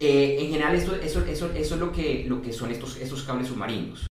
eh, 0.00 0.38
en 0.40 0.50
general, 0.50 0.74
eso, 0.74 0.96
eso, 0.96 1.22
eso, 1.26 1.52
eso, 1.52 1.74
es 1.74 1.80
lo 1.80 1.92
que, 1.92 2.24
lo 2.26 2.40
que 2.40 2.54
son 2.54 2.70
estos, 2.70 2.96
estos 2.96 3.24
cables 3.24 3.48
submarinos. 3.48 4.06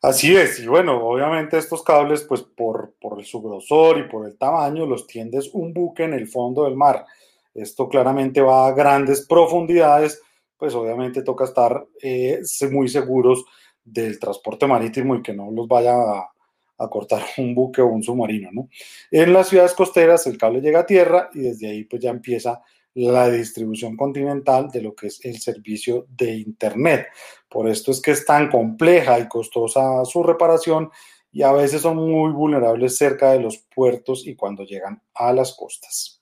Así 0.00 0.34
es, 0.34 0.60
y 0.60 0.66
bueno, 0.66 0.96
obviamente 1.06 1.58
estos 1.58 1.82
cables, 1.82 2.22
pues 2.22 2.40
por, 2.40 2.94
por 2.98 3.22
su 3.22 3.42
grosor 3.42 3.98
y 3.98 4.08
por 4.08 4.26
el 4.26 4.38
tamaño, 4.38 4.86
los 4.86 5.06
tiendes 5.06 5.50
un 5.52 5.74
buque 5.74 6.04
en 6.04 6.14
el 6.14 6.26
fondo 6.26 6.64
del 6.64 6.74
mar. 6.74 7.04
Esto 7.52 7.86
claramente 7.86 8.40
va 8.40 8.66
a 8.66 8.72
grandes 8.72 9.26
profundidades, 9.26 10.22
pues 10.56 10.74
obviamente 10.74 11.20
toca 11.20 11.44
estar 11.44 11.86
eh, 12.00 12.40
muy 12.70 12.88
seguros 12.88 13.44
del 13.92 14.18
transporte 14.18 14.66
marítimo 14.66 15.16
y 15.16 15.22
que 15.22 15.34
no 15.34 15.50
los 15.50 15.66
vaya 15.68 15.94
a, 15.94 16.88
cortar 16.88 17.22
un 17.38 17.54
buque 17.54 17.82
o 17.82 17.88
un 17.88 18.02
submarino, 18.02 18.50
¿no? 18.52 18.68
En 19.10 19.32
las 19.32 19.48
ciudades 19.48 19.74
costeras 19.74 20.26
el 20.26 20.38
cable 20.38 20.60
llega 20.60 20.80
a 20.80 20.86
tierra 20.86 21.28
y 21.34 21.40
desde 21.40 21.68
ahí 21.68 21.84
pues 21.84 22.02
ya 22.02 22.10
empieza 22.10 22.62
la 22.94 23.28
distribución 23.28 23.96
continental 23.96 24.68
de 24.70 24.82
lo 24.82 24.94
que 24.94 25.08
es 25.08 25.24
el 25.24 25.38
servicio 25.38 26.06
de 26.08 26.36
Internet. 26.36 27.08
Por 27.48 27.68
esto 27.68 27.90
es 27.90 28.00
que 28.00 28.12
es 28.12 28.24
tan 28.24 28.48
compleja 28.48 29.18
y 29.18 29.28
costosa 29.28 30.04
su 30.04 30.22
reparación 30.22 30.90
y 31.32 31.42
a 31.42 31.52
veces 31.52 31.82
son 31.82 31.96
muy 31.96 32.32
vulnerables 32.32 32.96
cerca 32.96 33.32
de 33.32 33.40
los 33.40 33.58
puertos 33.58 34.26
y 34.26 34.34
cuando 34.34 34.64
llegan 34.64 35.02
a 35.14 35.32
las 35.32 35.54
costas. 35.54 36.19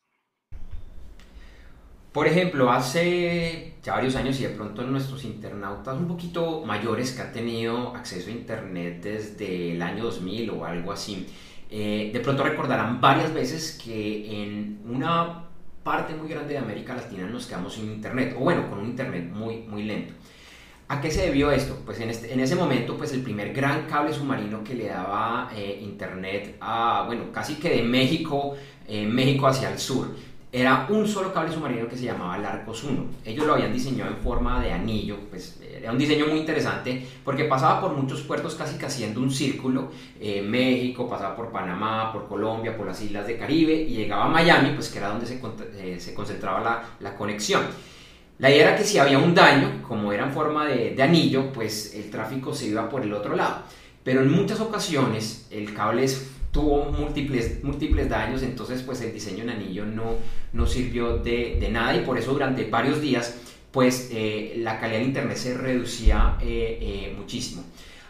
Por 2.12 2.27
ejemplo, 2.27 2.73
hace 2.73 3.75
ya 3.83 3.95
varios 3.95 4.17
años 4.17 4.41
y 4.41 4.45
de 4.45 4.50
pronto 4.50 4.83
nuestros 4.83 5.25
internautas 5.25 5.97
un 5.97 6.09
poquito 6.09 6.65
mayores 6.65 7.12
que 7.12 7.23
han 7.23 7.33
tenido 7.33 7.95
acceso 7.95 8.31
a 8.31 8.33
Internet 8.33 9.03
desde 9.03 9.73
el 9.73 9.83
año 9.83 10.05
2000 10.05 10.50
o 10.50 10.65
algo 10.65 10.93
así, 10.93 11.27
eh, 11.71 12.11
de 12.12 12.21
pronto 12.21 12.43
recordarán 12.43 13.00
varias 13.00 13.33
veces 13.35 13.79
que 13.85 14.43
en 14.43 14.81
una 14.88 15.45
parte 15.85 16.15
muy 16.15 16.29
grande 16.29 16.55
de 16.55 16.59
América 16.59 16.95
Latina 16.95 17.27
nos 17.27 17.47
quedamos 17.47 17.75
sin 17.75 17.93
Internet, 17.93 18.35
o 18.38 18.41
bueno, 18.41 18.69
con 18.69 18.79
un 18.79 18.87
Internet 18.87 19.31
muy, 19.31 19.59
muy 19.59 19.85
lento. 19.85 20.15
¿A 20.91 21.03
qué 21.03 21.11
se 21.11 21.21
debió 21.21 21.50
esto? 21.50 21.83
Pues 21.85 22.00
en, 22.00 22.09
este, 22.09 22.33
en 22.33 22.41
ese 22.41 22.57
momento, 22.57 22.97
pues 22.97 23.12
el 23.12 23.21
primer 23.21 23.53
gran 23.53 23.87
cable 23.87 24.15
submarino 24.15 24.65
que 24.65 24.75
le 24.75 24.87
daba 24.87 25.50
eh, 25.55 25.81
internet 25.83 26.57
a, 26.62 27.05
bueno, 27.07 27.25
casi 27.31 27.57
que 27.57 27.69
de 27.69 27.83
México, 27.83 28.57
eh, 28.87 29.07
México 29.07 29.47
hacia 29.47 29.71
el 29.71 29.79
sur, 29.79 30.17
era 30.50 30.87
un 30.88 31.07
solo 31.07 31.33
cable 31.33 31.52
submarino 31.52 31.88
que 31.88 31.97
se 31.97 32.05
llamaba 32.05 32.38
Larcos 32.38 32.83
1. 32.83 33.05
Ellos 33.25 33.47
lo 33.47 33.55
habían 33.55 33.73
diseñado 33.73 34.11
en 34.11 34.17
forma 34.17 34.62
de 34.62 34.73
anillo, 34.73 35.19
pues 35.28 35.61
era 35.62 35.93
un 35.93 35.99
diseño 35.99 36.26
muy 36.26 36.38
interesante 36.38 37.07
porque 37.23 37.45
pasaba 37.45 37.83
por 37.83 37.93
muchos 37.93 38.23
puertos 38.23 38.55
casi 38.55 38.78
que 38.78 38.87
haciendo 38.87 39.21
un 39.21 39.31
círculo. 39.31 39.90
Eh, 40.19 40.40
México, 40.40 41.09
pasaba 41.09 41.37
por 41.37 41.52
Panamá, 41.52 42.12
por 42.12 42.28
Colombia, 42.28 42.76
por 42.76 42.87
las 42.87 43.00
islas 43.02 43.26
de 43.26 43.37
Caribe 43.37 43.75
y 43.75 43.95
llegaba 43.95 44.25
a 44.25 44.28
Miami, 44.28 44.71
pues 44.71 44.88
que 44.88 44.99
era 44.99 45.09
donde 45.09 45.26
se, 45.26 45.38
eh, 45.76 46.00
se 46.00 46.14
concentraba 46.14 46.61
la, 46.61 46.83
la, 47.00 47.14
conexión. 47.14 47.62
La 48.38 48.50
idea 48.50 48.69
era 48.69 48.76
que 48.76 48.85
si 48.85 48.99
había 48.99 49.19
un 49.19 49.35
daño, 49.35 49.83
como 49.87 50.12
era 50.12 50.25
en 50.25 50.33
forma 50.33 50.64
de, 50.64 50.95
de 50.95 51.02
anillo, 51.02 51.52
pues 51.52 51.95
el 51.95 52.11
tráfico 52.11 52.55
se 52.55 52.69
iba 52.69 52.88
por 52.88 53.02
el 53.02 53.12
otro 53.12 53.37
lado. 53.37 53.64
Pero 54.02 54.23
en 54.23 54.31
muchas 54.31 54.61
ocasiones 54.61 55.47
el 55.50 55.75
cable 55.75 56.05
es 56.05 56.38
tuvo 56.50 56.87
múltiples, 56.87 57.62
múltiples 57.62 58.09
daños, 58.09 58.43
entonces 58.43 58.83
pues 58.83 59.00
el 59.02 59.12
diseño 59.12 59.43
en 59.45 59.50
anillo 59.50 59.85
no, 59.85 60.17
no 60.52 60.67
sirvió 60.67 61.19
de, 61.19 61.59
de 61.61 61.69
nada 61.71 61.97
y 61.97 62.00
por 62.00 62.19
eso 62.19 62.33
durante 62.33 62.64
varios 62.64 63.00
días 63.00 63.35
pues 63.73 64.09
eh, 64.12 64.55
la 64.59 64.81
calidad 64.81 64.99
del 64.99 65.09
internet 65.09 65.37
se 65.37 65.57
reducía 65.57 66.37
eh, 66.40 66.78
eh, 66.81 67.14
muchísimo. 67.17 67.64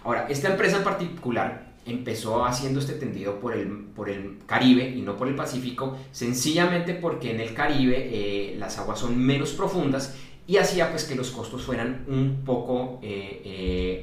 Ahora, 0.04 0.26
esta 0.28 0.48
empresa 0.48 0.78
en 0.78 0.84
particular 0.84 1.68
empezó 1.84 2.44
haciendo 2.44 2.80
este 2.80 2.94
tendido 2.94 3.40
por 3.40 3.54
el, 3.54 3.68
por 3.68 4.08
el 4.08 4.38
Caribe 4.46 4.88
y 4.88 5.02
no 5.02 5.16
por 5.16 5.26
el 5.26 5.34
Pacífico, 5.34 5.98
sencillamente 6.12 6.94
porque 6.94 7.32
en 7.32 7.40
el 7.40 7.54
Caribe 7.54 8.54
las 8.58 8.78
aguas 8.78 8.98
son 9.00 9.18
menos 9.18 9.52
profundas 9.52 10.16
y 10.46 10.58
hacía 10.58 10.90
pues 10.90 11.04
que 11.04 11.14
los 11.14 11.30
costos 11.30 11.62
fueran 11.62 12.04
un 12.08 12.42
poco 12.44 13.00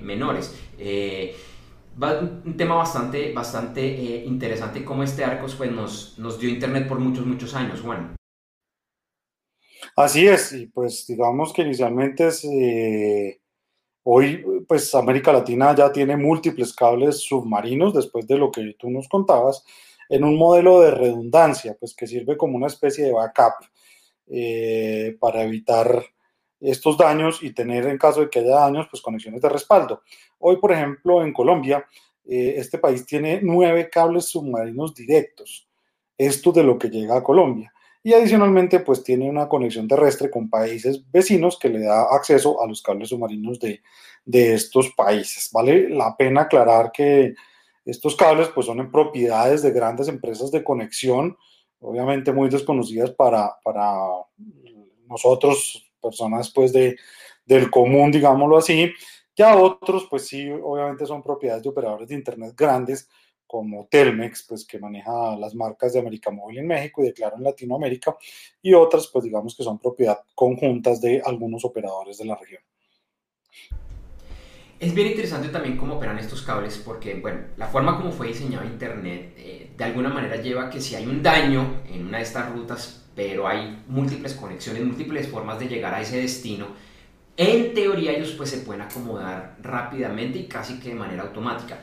menores. 0.01 0.55
Un 1.97 2.57
tema 2.57 2.75
bastante, 2.75 3.31
bastante 3.31 3.81
eh, 3.81 4.25
interesante 4.25 4.83
como 4.83 5.03
este 5.03 5.23
Arcos 5.23 5.55
pues, 5.55 5.71
nos, 5.71 6.19
nos 6.19 6.39
dio 6.39 6.49
internet 6.49 6.87
por 6.87 6.99
muchos, 6.99 7.25
muchos 7.25 7.55
años. 7.55 7.81
Así 9.95 10.27
es, 10.27 10.51
y 10.51 10.67
pues 10.67 11.05
digamos 11.07 11.53
que 11.53 11.61
inicialmente 11.61 12.27
es, 12.27 12.43
eh, 12.43 13.39
hoy 14.03 14.43
pues 14.67 14.93
América 14.93 15.31
Latina 15.31 15.73
ya 15.73 15.91
tiene 15.91 16.17
múltiples 16.17 16.73
cables 16.73 17.21
submarinos 17.21 17.93
después 17.93 18.27
de 18.27 18.37
lo 18.37 18.51
que 18.51 18.75
tú 18.77 18.89
nos 18.89 19.07
contabas, 19.07 19.63
en 20.09 20.23
un 20.23 20.37
modelo 20.37 20.81
de 20.81 20.91
redundancia, 20.91 21.75
pues 21.79 21.95
que 21.95 22.07
sirve 22.07 22.35
como 22.37 22.57
una 22.57 22.67
especie 22.67 23.05
de 23.05 23.13
backup 23.13 23.53
eh, 24.27 25.15
para 25.19 25.43
evitar 25.43 26.03
estos 26.59 26.97
daños 26.97 27.43
y 27.43 27.53
tener 27.53 27.85
en 27.85 27.97
caso 27.97 28.21
de 28.21 28.29
que 28.29 28.39
haya 28.39 28.55
daños, 28.55 28.87
pues 28.89 29.01
conexiones 29.01 29.41
de 29.41 29.49
respaldo. 29.49 30.01
Hoy, 30.39 30.57
por 30.57 30.71
ejemplo, 30.71 31.23
en 31.23 31.33
Colombia, 31.33 31.85
eh, 32.25 32.55
este 32.57 32.77
país 32.77 33.05
tiene 33.05 33.39
nueve 33.43 33.89
cables 33.89 34.25
submarinos 34.25 34.93
directos. 34.95 35.67
Esto 36.17 36.51
de 36.51 36.63
lo 36.63 36.77
que 36.77 36.89
llega 36.89 37.17
a 37.17 37.23
Colombia. 37.23 37.71
Y 38.01 38.13
adicionalmente, 38.13 38.79
pues 38.79 39.03
tiene 39.03 39.29
una 39.29 39.49
conexión 39.49 39.87
terrestre 39.87 40.29
con 40.29 40.49
países 40.49 41.03
vecinos 41.11 41.57
que 41.57 41.69
le 41.69 41.79
da 41.79 42.03
acceso 42.15 42.61
a 42.61 42.67
los 42.67 42.81
cables 42.81 43.09
submarinos 43.09 43.59
de, 43.59 43.81
de 44.23 44.53
estos 44.53 44.91
países. 44.91 45.49
Vale 45.51 45.89
la 45.89 46.15
pena 46.15 46.41
aclarar 46.41 46.91
que 46.91 47.33
estos 47.83 48.15
cables 48.15 48.49
pues 48.49 48.65
son 48.65 48.79
en 48.79 48.91
propiedades 48.91 49.61
de 49.61 49.71
grandes 49.71 50.07
empresas 50.07 50.51
de 50.51 50.63
conexión, 50.63 51.37
obviamente 51.79 52.31
muy 52.31 52.49
desconocidas 52.49 53.11
para, 53.11 53.55
para 53.63 53.95
nosotros, 55.07 55.84
personas 56.05 56.51
pues 56.53 56.71
de, 56.71 56.95
del 57.45 57.69
común, 57.69 58.11
digámoslo 58.11 58.57
así. 58.57 58.91
Ya 59.35 59.57
otros 59.57 60.07
pues 60.09 60.27
sí, 60.27 60.49
obviamente 60.49 61.05
son 61.05 61.21
propiedades 61.21 61.63
de 61.63 61.69
operadores 61.69 62.07
de 62.07 62.15
Internet 62.15 62.53
grandes 62.55 63.09
como 63.47 63.87
Telmex, 63.89 64.45
pues 64.47 64.65
que 64.65 64.79
maneja 64.79 65.35
las 65.37 65.53
marcas 65.53 65.93
de 65.93 65.99
América 65.99 66.31
Móvil 66.31 66.59
en 66.59 66.67
México 66.67 67.01
y 67.01 67.05
de 67.05 67.13
Claro 67.13 67.37
en 67.37 67.43
Latinoamérica, 67.43 68.15
y 68.61 68.73
otras, 68.73 69.07
pues 69.07 69.23
digamos 69.23 69.55
que 69.55 69.63
son 69.63 69.79
propiedad 69.79 70.19
conjuntas 70.33 70.99
de 70.99 71.21
algunos 71.23 71.63
operadores 71.63 72.17
de 72.17 72.25
la 72.25 72.35
región. 72.35 72.61
Es 74.77 74.93
bien 74.93 75.07
interesante 75.07 75.47
también 75.49 75.77
cómo 75.77 75.95
operan 75.95 76.19
estos 76.19 76.41
cables 76.41 76.81
porque, 76.83 77.15
bueno, 77.15 77.39
la 77.55 77.67
forma 77.67 77.95
como 77.95 78.11
fue 78.11 78.27
diseñado 78.27 78.65
Internet 78.65 79.33
eh, 79.37 79.71
de 79.77 79.83
alguna 79.83 80.09
manera 80.09 80.35
lleva 80.41 80.65
a 80.65 80.69
que 80.69 80.81
si 80.81 80.95
hay 80.95 81.07
un 81.07 81.23
daño 81.23 81.81
en 81.89 82.07
una 82.07 82.17
de 82.17 82.23
estas 82.23 82.51
rutas, 82.51 83.05
pero 83.15 83.47
hay 83.47 83.83
múltiples 83.87 84.33
conexiones, 84.33 84.83
múltiples 84.83 85.29
formas 85.29 85.59
de 85.59 85.67
llegar 85.67 85.93
a 85.93 86.01
ese 86.01 86.17
destino, 86.17 86.67
en 87.37 87.73
teoría 87.73 88.11
ellos 88.11 88.31
pues 88.31 88.49
se 88.49 88.59
pueden 88.59 88.81
acomodar 88.81 89.57
rápidamente 89.61 90.39
y 90.39 90.47
casi 90.47 90.79
que 90.79 90.89
de 90.89 90.95
manera 90.95 91.23
automática. 91.23 91.79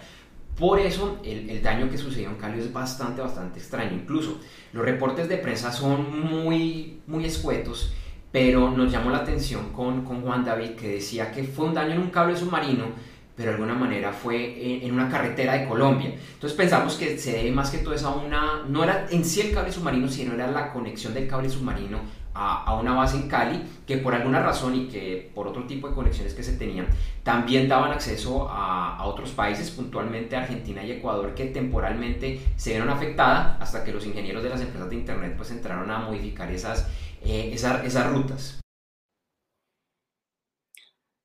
Por 0.58 0.78
eso 0.78 1.18
el, 1.25 1.49
el, 1.49 1.62
daño 1.62 1.90
que 1.90 1.96
sucedió 1.96 2.28
en 2.28 2.37
Cali 2.37 2.61
es 2.61 2.72
bastante, 2.72 3.22
bastante 3.22 3.58
extraño. 3.58 3.94
Incluso 3.94 4.38
los 4.75 4.84
reportes 4.84 5.28
de 5.28 5.38
prensa 5.38 5.72
son 5.72 6.20
muy, 6.20 7.00
muy 7.06 7.25
escuetos, 7.25 7.94
pero 8.33 8.71
nos 8.71 8.91
llamó 8.91 9.11
la 9.11 9.19
atención 9.19 9.73
con, 9.73 10.05
con 10.05 10.23
Juan 10.23 10.45
David 10.45 10.71
que 10.71 10.89
decía 10.89 11.31
que 11.31 11.45
fue 11.45 11.67
un 11.67 11.75
daño 11.75 11.93
en 11.93 12.01
un 12.01 12.11
cable 12.11 12.35
submarino, 12.35 12.87
pero 13.37 13.51
de 13.51 13.55
alguna 13.57 13.75
manera 13.75 14.12
fue 14.12 14.85
en, 14.85 14.93
una 14.93 15.09
carretera 15.09 15.55
de 15.55 15.69
Colombia. 15.69 16.15
Entonces 16.35 16.57
pensamos 16.57 16.95
que 16.95 17.19
se 17.19 17.33
debe 17.33 17.53
más 17.53 17.71
que 17.71 17.79
todo 17.79 17.95
a 18.07 18.15
una, 18.15 18.62
no 18.69 18.83
era 18.83 19.07
en 19.11 19.25
sí 19.25 19.43
el 19.43 19.53
cable 19.53 19.71
submarino, 19.71 20.09
sino 20.09 20.35
era 20.35 20.51
la 20.51 20.73
conexión 20.73 21.12
del 21.15 21.29
cable 21.29 21.51
submarino 21.51 21.99
a, 22.35 22.75
una 22.81 22.95
base 22.95 23.17
en 23.17 23.29
Cali 23.29 23.62
que 23.87 23.99
por 23.99 24.15
alguna 24.15 24.41
razón 24.43 24.75
y 24.75 24.89
que 24.89 25.31
por 25.35 25.47
otro 25.47 25.65
tipo 25.65 25.89
de 25.89 25.95
conexiones 25.95 26.35
que 26.35 26.43
se 26.43 26.57
tenían, 26.57 26.87
también 27.23 27.69
daban 27.69 27.93
acceso 27.93 28.49
a, 28.51 29.05
otros 29.05 29.31
países, 29.33 29.71
puntualmente 29.71 30.37
Argentina 30.37 30.83
y 30.83 30.93
Ecuador, 30.93 31.35
que 31.35 31.47
temporalmente 31.47 32.41
se 32.57 32.71
vieron 32.71 32.89
afectadas 32.89 33.61
hasta 33.61 33.85
que 33.85 33.93
los 33.93 34.07
ingenieros 34.07 34.43
de 34.43 34.49
las 34.49 34.61
empresas 34.61 34.89
de 34.89 34.97
Internet 34.97 35.35
pues 35.37 35.51
entraron 35.51 35.91
a 35.91 35.99
modificar 35.99 36.51
esas, 36.51 36.89
eh, 37.25 37.50
esas, 37.55 38.12
rutas. 38.12 38.61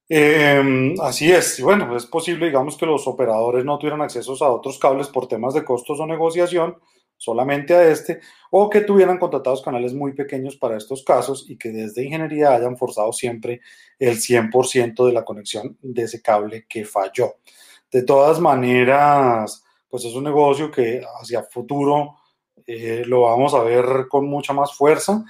Em, 0.10 0.96
así 1.02 1.32
es, 1.32 1.60
y 1.60 1.64
bueno, 1.64 1.96
es 1.98 2.06
posible, 2.06 2.46
digamos, 2.46 2.78
que 2.78 2.86
los 2.86 3.08
operadores 3.08 3.66
no 3.66 3.78
tuvieran 3.78 4.02
acceso 4.02 4.34
a 4.44 4.52
otros 4.52 4.80
cables 4.80 5.08
por 5.08 5.28
temas 5.28 5.54
de 5.54 5.66
costos 5.66 6.00
o 6.00 6.06
negociación, 6.06 6.78
solamente 7.18 7.76
a 7.76 7.84
este, 7.90 8.22
o 8.52 8.70
que 8.70 8.82
tuvieran 8.82 9.18
contratados 9.18 9.62
canales 9.62 9.94
muy 9.94 10.14
pequeños 10.14 10.56
para 10.56 10.78
estos 10.78 11.04
casos 11.04 11.46
y 11.50 11.58
que 11.58 11.70
desde 11.70 12.06
ingeniería 12.06 12.54
hayan 12.54 12.78
forzado 12.78 13.12
siempre 13.12 13.62
el 14.00 14.18
100% 14.18 15.06
de 15.06 15.14
la 15.14 15.26
conexión 15.26 15.78
de 15.82 16.04
ese 16.04 16.22
cable 16.22 16.66
que 16.70 16.86
falló. 16.86 17.36
De 17.92 18.04
todas 18.04 18.40
maneras, 18.40 19.64
pues 19.90 20.06
es 20.06 20.14
un 20.14 20.26
negocio 20.26 20.70
que 20.70 21.02
hacia 21.22 21.44
futuro 21.44 22.18
eh, 22.66 23.04
lo 23.06 23.22
vamos 23.22 23.54
a 23.54 23.64
ver 23.64 24.08
con 24.10 24.28
mucha 24.28 24.54
más 24.54 24.74
fuerza. 24.74 25.24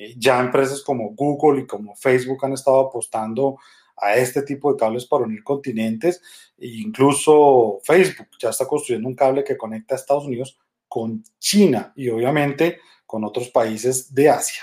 Eh, 0.00 0.14
ya 0.16 0.38
empresas 0.38 0.80
como 0.82 1.10
Google 1.10 1.62
y 1.62 1.66
como 1.66 1.96
Facebook 1.96 2.44
han 2.44 2.52
estado 2.52 2.78
apostando 2.78 3.58
a 3.96 4.14
este 4.14 4.42
tipo 4.42 4.72
de 4.72 4.78
cables 4.78 5.06
para 5.06 5.24
unir 5.24 5.42
continentes. 5.42 6.22
E 6.56 6.68
incluso 6.68 7.80
Facebook 7.82 8.28
ya 8.38 8.50
está 8.50 8.64
construyendo 8.64 9.08
un 9.08 9.16
cable 9.16 9.42
que 9.42 9.56
conecta 9.56 9.96
a 9.96 9.98
Estados 9.98 10.24
Unidos 10.24 10.56
con 10.86 11.24
China 11.40 11.92
y 11.96 12.08
obviamente 12.10 12.78
con 13.06 13.24
otros 13.24 13.48
países 13.48 14.14
de 14.14 14.30
Asia. 14.30 14.62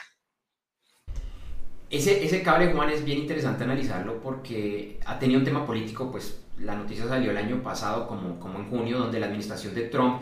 Ese, 1.89 2.23
ese 2.23 2.41
cable, 2.41 2.71
Juan, 2.71 2.89
es 2.89 3.03
bien 3.03 3.19
interesante 3.19 3.65
analizarlo 3.65 4.21
porque 4.21 5.01
ha 5.05 5.19
tenido 5.19 5.39
un 5.39 5.45
tema 5.45 5.65
político, 5.65 6.09
pues 6.11 6.39
la 6.57 6.75
noticia 6.75 7.07
salió 7.07 7.31
el 7.31 7.37
año 7.37 7.61
pasado, 7.61 8.07
como, 8.07 8.39
como 8.39 8.59
en 8.59 8.69
junio, 8.69 8.99
donde 8.99 9.19
la 9.19 9.25
administración 9.25 9.75
de 9.75 9.89
Trump 9.89 10.21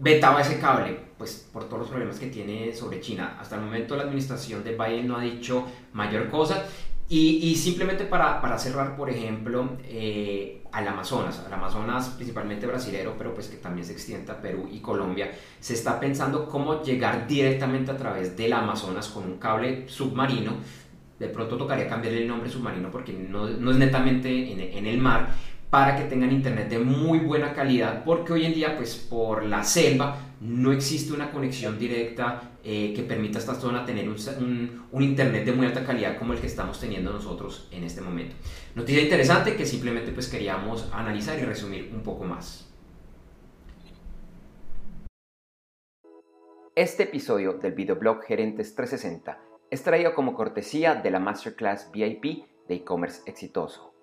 vetaba 0.00 0.40
ese 0.40 0.58
cable, 0.58 0.98
pues 1.16 1.48
por 1.52 1.64
todos 1.64 1.80
los 1.80 1.88
problemas 1.88 2.18
que 2.18 2.26
tiene 2.26 2.74
sobre 2.74 3.00
China. 3.00 3.36
Hasta 3.40 3.56
el 3.56 3.62
momento 3.62 3.96
la 3.96 4.04
administración 4.04 4.64
de 4.64 4.72
Biden 4.72 5.08
no 5.08 5.16
ha 5.16 5.22
dicho 5.22 5.64
mayor 5.92 6.30
cosa. 6.30 6.64
Y, 7.08 7.36
y 7.42 7.56
simplemente 7.56 8.04
para, 8.04 8.40
para, 8.40 8.58
cerrar, 8.58 8.96
por 8.96 9.10
ejemplo, 9.10 9.76
eh, 9.84 10.62
al 10.72 10.88
Amazonas, 10.88 11.38
al 11.46 11.52
Amazonas 11.52 12.08
principalmente 12.08 12.66
brasilero, 12.66 13.14
pero 13.18 13.34
pues 13.34 13.48
que 13.48 13.58
también 13.58 13.86
se 13.86 13.92
extiende 13.92 14.32
a 14.32 14.40
Perú 14.40 14.68
y 14.72 14.80
Colombia, 14.80 15.30
se 15.60 15.74
está 15.74 16.00
pensando 16.00 16.48
cómo 16.48 16.82
llegar 16.82 17.26
directamente 17.26 17.90
a 17.90 17.96
través 17.98 18.36
del 18.36 18.54
Amazonas 18.54 19.08
con 19.08 19.24
un 19.24 19.38
cable 19.38 19.86
submarino. 19.86 20.54
De 21.18 21.28
pronto 21.28 21.58
tocaría 21.58 21.88
cambiarle 21.88 22.22
el 22.22 22.28
nombre 22.28 22.48
submarino 22.48 22.90
porque 22.90 23.12
no, 23.12 23.48
no 23.48 23.70
es 23.70 23.76
netamente 23.76 24.52
en, 24.52 24.60
en 24.60 24.86
el 24.86 24.98
mar, 24.98 25.28
para 25.74 25.96
que 25.96 26.04
tengan 26.04 26.30
internet 26.30 26.68
de 26.68 26.78
muy 26.78 27.18
buena 27.18 27.52
calidad, 27.52 28.04
porque 28.04 28.32
hoy 28.32 28.44
en 28.44 28.54
día, 28.54 28.76
pues 28.76 28.94
por 28.94 29.42
la 29.42 29.64
selva, 29.64 30.20
no 30.40 30.70
existe 30.70 31.12
una 31.12 31.32
conexión 31.32 31.80
directa 31.80 32.52
eh, 32.62 32.92
que 32.94 33.02
permita 33.02 33.38
a 33.38 33.40
esta 33.40 33.56
zona 33.56 33.84
tener 33.84 34.08
un, 34.08 34.86
un, 34.92 35.02
internet 35.02 35.44
de 35.44 35.50
muy 35.50 35.66
alta 35.66 35.84
calidad 35.84 36.16
como 36.16 36.32
el 36.32 36.38
que 36.38 36.46
estamos 36.46 36.78
teniendo 36.78 37.12
nosotros 37.12 37.66
en 37.72 37.82
este 37.82 38.00
momento. 38.00 38.36
Noticia 38.76 39.02
interesante 39.02 39.56
que 39.56 39.66
simplemente 39.66 40.12
pues 40.12 40.28
queríamos 40.28 40.88
analizar 40.92 41.36
y 41.40 41.42
resumir 41.42 41.90
un 41.92 42.04
poco 42.04 42.22
más. 42.22 42.72
Este 46.76 47.02
episodio 47.02 47.54
del 47.54 47.72
videoblog 47.72 48.22
Gerentes 48.22 48.76
360 48.76 49.40
es 49.72 49.82
traído 49.82 50.14
como 50.14 50.34
cortesía 50.34 50.94
de 50.94 51.10
la 51.10 51.18
Masterclass 51.18 51.90
VIP 51.92 52.44
de 52.68 52.76
e-commerce 52.76 53.22
exitoso. 53.26 53.93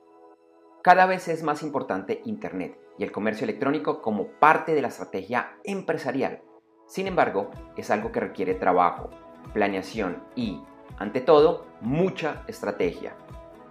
Cada 0.81 1.05
vez 1.05 1.27
es 1.27 1.43
más 1.43 1.61
importante 1.61 2.23
Internet 2.25 2.75
y 2.97 3.03
el 3.03 3.11
comercio 3.11 3.43
electrónico 3.43 4.01
como 4.01 4.25
parte 4.25 4.73
de 4.73 4.81
la 4.81 4.87
estrategia 4.87 5.53
empresarial. 5.63 6.41
Sin 6.87 7.05
embargo, 7.05 7.51
es 7.77 7.91
algo 7.91 8.11
que 8.11 8.19
requiere 8.19 8.55
trabajo, 8.55 9.11
planeación 9.53 10.23
y, 10.35 10.59
ante 10.97 11.21
todo, 11.21 11.67
mucha 11.81 12.41
estrategia. 12.47 13.13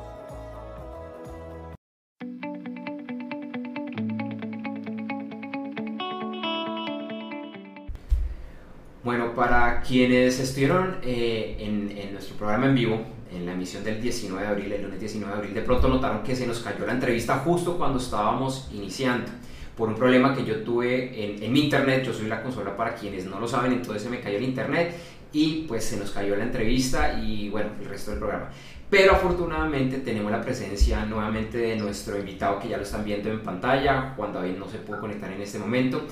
Quienes 9.88 10.40
estuvieron 10.40 10.98
eh, 11.04 11.58
en, 11.60 11.96
en, 11.98 12.14
nuestro 12.14 12.36
programa 12.36 12.68
en 12.68 12.76
vivo, 12.76 13.02
en 13.32 13.46
la 13.46 13.54
emisión 13.54 13.84
del 13.84 14.02
19 14.02 14.42
de 14.42 14.48
abril, 14.48 14.72
el 14.74 14.84
lunes 14.84 15.00
19 15.00 15.32
de 15.32 15.38
abril, 15.40 15.54
de 15.54 15.62
pronto 15.62 15.88
notaron 15.88 16.24
que 16.24 16.36
se 16.36 16.46
nos 16.48 16.60
cayó 16.60 16.86
la 16.86 16.94
entrevista 16.94 17.40
justo 17.40 17.78
cuando 17.78 18.00
estábamos 18.00 18.70
iniciando 18.74 19.32
por 19.76 19.90
un 19.90 19.96
problema 19.96 20.36
que 20.36 20.44
yo 20.44 20.58
tuve 20.64 21.24
en, 21.24 21.42
en 21.42 21.54
mi 21.54 21.64
internet. 21.64 22.04
Yo 22.04 22.14
soy 22.14 22.28
la 22.28 22.44
consola 22.44 22.76
para 22.76 22.96
quienes 22.96 23.26
no 23.26 23.40
lo 23.40 23.48
saben, 23.48 23.72
entonces 23.72 24.04
se 24.04 24.10
me 24.10 24.20
cayó 24.20 24.38
el 24.38 24.44
internet 24.44 24.96
y 25.34 25.64
pues 25.68 25.86
se 25.86 25.98
nos 25.98 26.12
cayó 26.12 26.36
la 26.36 26.44
entrevista 26.44 27.20
y 27.20 27.50
bueno, 27.50 27.70
el 27.80 27.88
resto 27.88 28.12
del 28.12 28.20
programa. 28.20 28.50
Pero 28.90 29.14
afortunadamente 29.14 30.00
tenemos 30.00 30.32
la 30.32 30.42
presencia 30.42 31.06
nuevamente 31.06 31.58
de 31.58 31.78
nuestro 31.78 32.20
invitado 32.20 32.60
que 32.60 32.68
ya 32.68 32.76
lo 32.76 32.84
están 32.84 33.06
viendo 33.06 33.32
en 33.32 33.42
pantalla. 33.42 34.14
Juan 34.18 34.34
David 34.34 34.58
no 34.58 34.68
se 34.68 34.80
pudo 34.80 35.00
conectar 35.00 35.32
en 35.32 35.42
este 35.42 35.60
momento. 35.60 36.06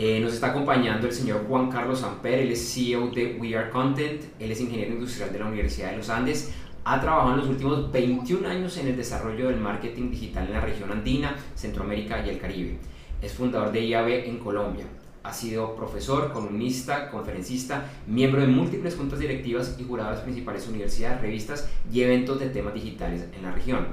Eh, 0.00 0.20
nos 0.20 0.32
está 0.32 0.50
acompañando 0.50 1.08
el 1.08 1.12
señor 1.12 1.44
Juan 1.48 1.68
Carlos 1.72 2.04
Amper, 2.04 2.38
él 2.38 2.52
es 2.52 2.72
CEO 2.72 3.08
de 3.08 3.36
We 3.36 3.56
Are 3.56 3.68
Content, 3.68 4.22
él 4.38 4.52
es 4.52 4.60
ingeniero 4.60 4.92
industrial 4.92 5.32
de 5.32 5.40
la 5.40 5.46
Universidad 5.46 5.90
de 5.90 5.96
los 5.96 6.08
Andes, 6.08 6.52
ha 6.84 7.00
trabajado 7.00 7.32
en 7.32 7.38
los 7.38 7.48
últimos 7.48 7.90
21 7.90 8.48
años 8.48 8.76
en 8.76 8.86
el 8.86 8.96
desarrollo 8.96 9.48
del 9.48 9.56
marketing 9.58 10.12
digital 10.12 10.46
en 10.46 10.52
la 10.52 10.60
región 10.60 10.92
andina, 10.92 11.34
Centroamérica 11.56 12.24
y 12.24 12.28
el 12.28 12.38
Caribe. 12.38 12.78
Es 13.20 13.32
fundador 13.32 13.72
de 13.72 13.86
IAB 13.86 14.08
en 14.26 14.38
Colombia. 14.38 14.84
Ha 15.24 15.32
sido 15.32 15.74
profesor, 15.74 16.32
columnista, 16.32 17.10
conferencista, 17.10 17.90
miembro 18.06 18.40
de 18.40 18.46
múltiples 18.46 18.94
juntas 18.94 19.18
directivas 19.18 19.74
y 19.80 19.82
jurado 19.82 20.14
de 20.14 20.22
principales 20.22 20.68
universidades, 20.68 21.20
revistas 21.20 21.68
y 21.92 22.02
eventos 22.02 22.38
de 22.38 22.50
temas 22.50 22.72
digitales 22.72 23.26
en 23.36 23.42
la 23.42 23.50
región. 23.50 23.88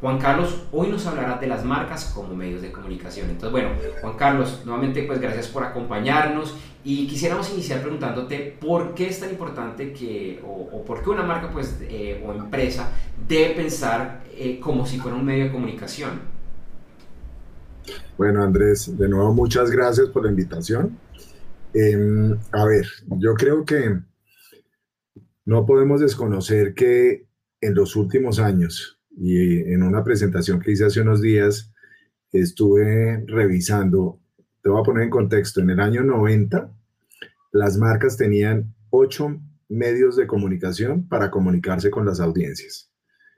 Juan 0.00 0.18
Carlos 0.18 0.62
hoy 0.70 0.88
nos 0.88 1.06
hablará 1.06 1.38
de 1.38 1.48
las 1.48 1.64
marcas 1.64 2.12
como 2.14 2.34
medios 2.34 2.62
de 2.62 2.70
comunicación. 2.70 3.30
Entonces, 3.30 3.50
bueno, 3.50 3.70
Juan 4.00 4.16
Carlos, 4.16 4.62
nuevamente 4.64 5.02
pues 5.02 5.20
gracias 5.20 5.48
por 5.48 5.64
acompañarnos 5.64 6.56
y 6.84 7.08
quisiéramos 7.08 7.52
iniciar 7.52 7.80
preguntándote 7.80 8.56
por 8.60 8.94
qué 8.94 9.08
es 9.08 9.18
tan 9.18 9.30
importante 9.30 9.92
que, 9.92 10.40
o, 10.46 10.84
por 10.84 11.02
qué 11.02 11.10
una 11.10 11.24
marca 11.24 11.50
pues, 11.50 11.78
eh, 11.82 12.24
o 12.24 12.32
empresa 12.32 12.92
debe 13.26 13.54
pensar 13.54 14.22
eh, 14.32 14.60
como 14.60 14.86
si 14.86 14.98
fuera 14.98 15.16
un 15.16 15.24
medio 15.24 15.44
de 15.44 15.52
comunicación. 15.52 16.20
Bueno, 18.16 18.42
Andrés, 18.42 18.96
de 18.96 19.08
nuevo 19.08 19.34
muchas 19.34 19.70
gracias 19.70 20.08
por 20.08 20.24
la 20.24 20.30
invitación. 20.30 20.96
Em, 21.74 22.38
a 22.52 22.64
ver, 22.64 22.86
yo 23.18 23.34
creo 23.34 23.64
que 23.64 23.98
no 25.44 25.66
podemos 25.66 26.00
desconocer 26.00 26.74
que 26.74 27.26
en 27.60 27.74
los 27.74 27.96
últimos 27.96 28.38
años 28.38 28.97
y 29.10 29.58
en 29.72 29.82
una 29.82 30.04
presentación 30.04 30.60
que 30.60 30.72
hice 30.72 30.86
hace 30.86 31.00
unos 31.00 31.20
días, 31.20 31.72
estuve 32.32 33.24
revisando, 33.26 34.20
te 34.62 34.68
voy 34.68 34.80
a 34.80 34.84
poner 34.84 35.04
en 35.04 35.10
contexto, 35.10 35.60
en 35.60 35.70
el 35.70 35.80
año 35.80 36.02
90 36.02 36.72
las 37.52 37.78
marcas 37.78 38.16
tenían 38.16 38.74
ocho 38.90 39.40
medios 39.68 40.16
de 40.16 40.26
comunicación 40.26 41.08
para 41.08 41.30
comunicarse 41.30 41.90
con 41.90 42.06
las 42.06 42.20
audiencias. 42.20 42.90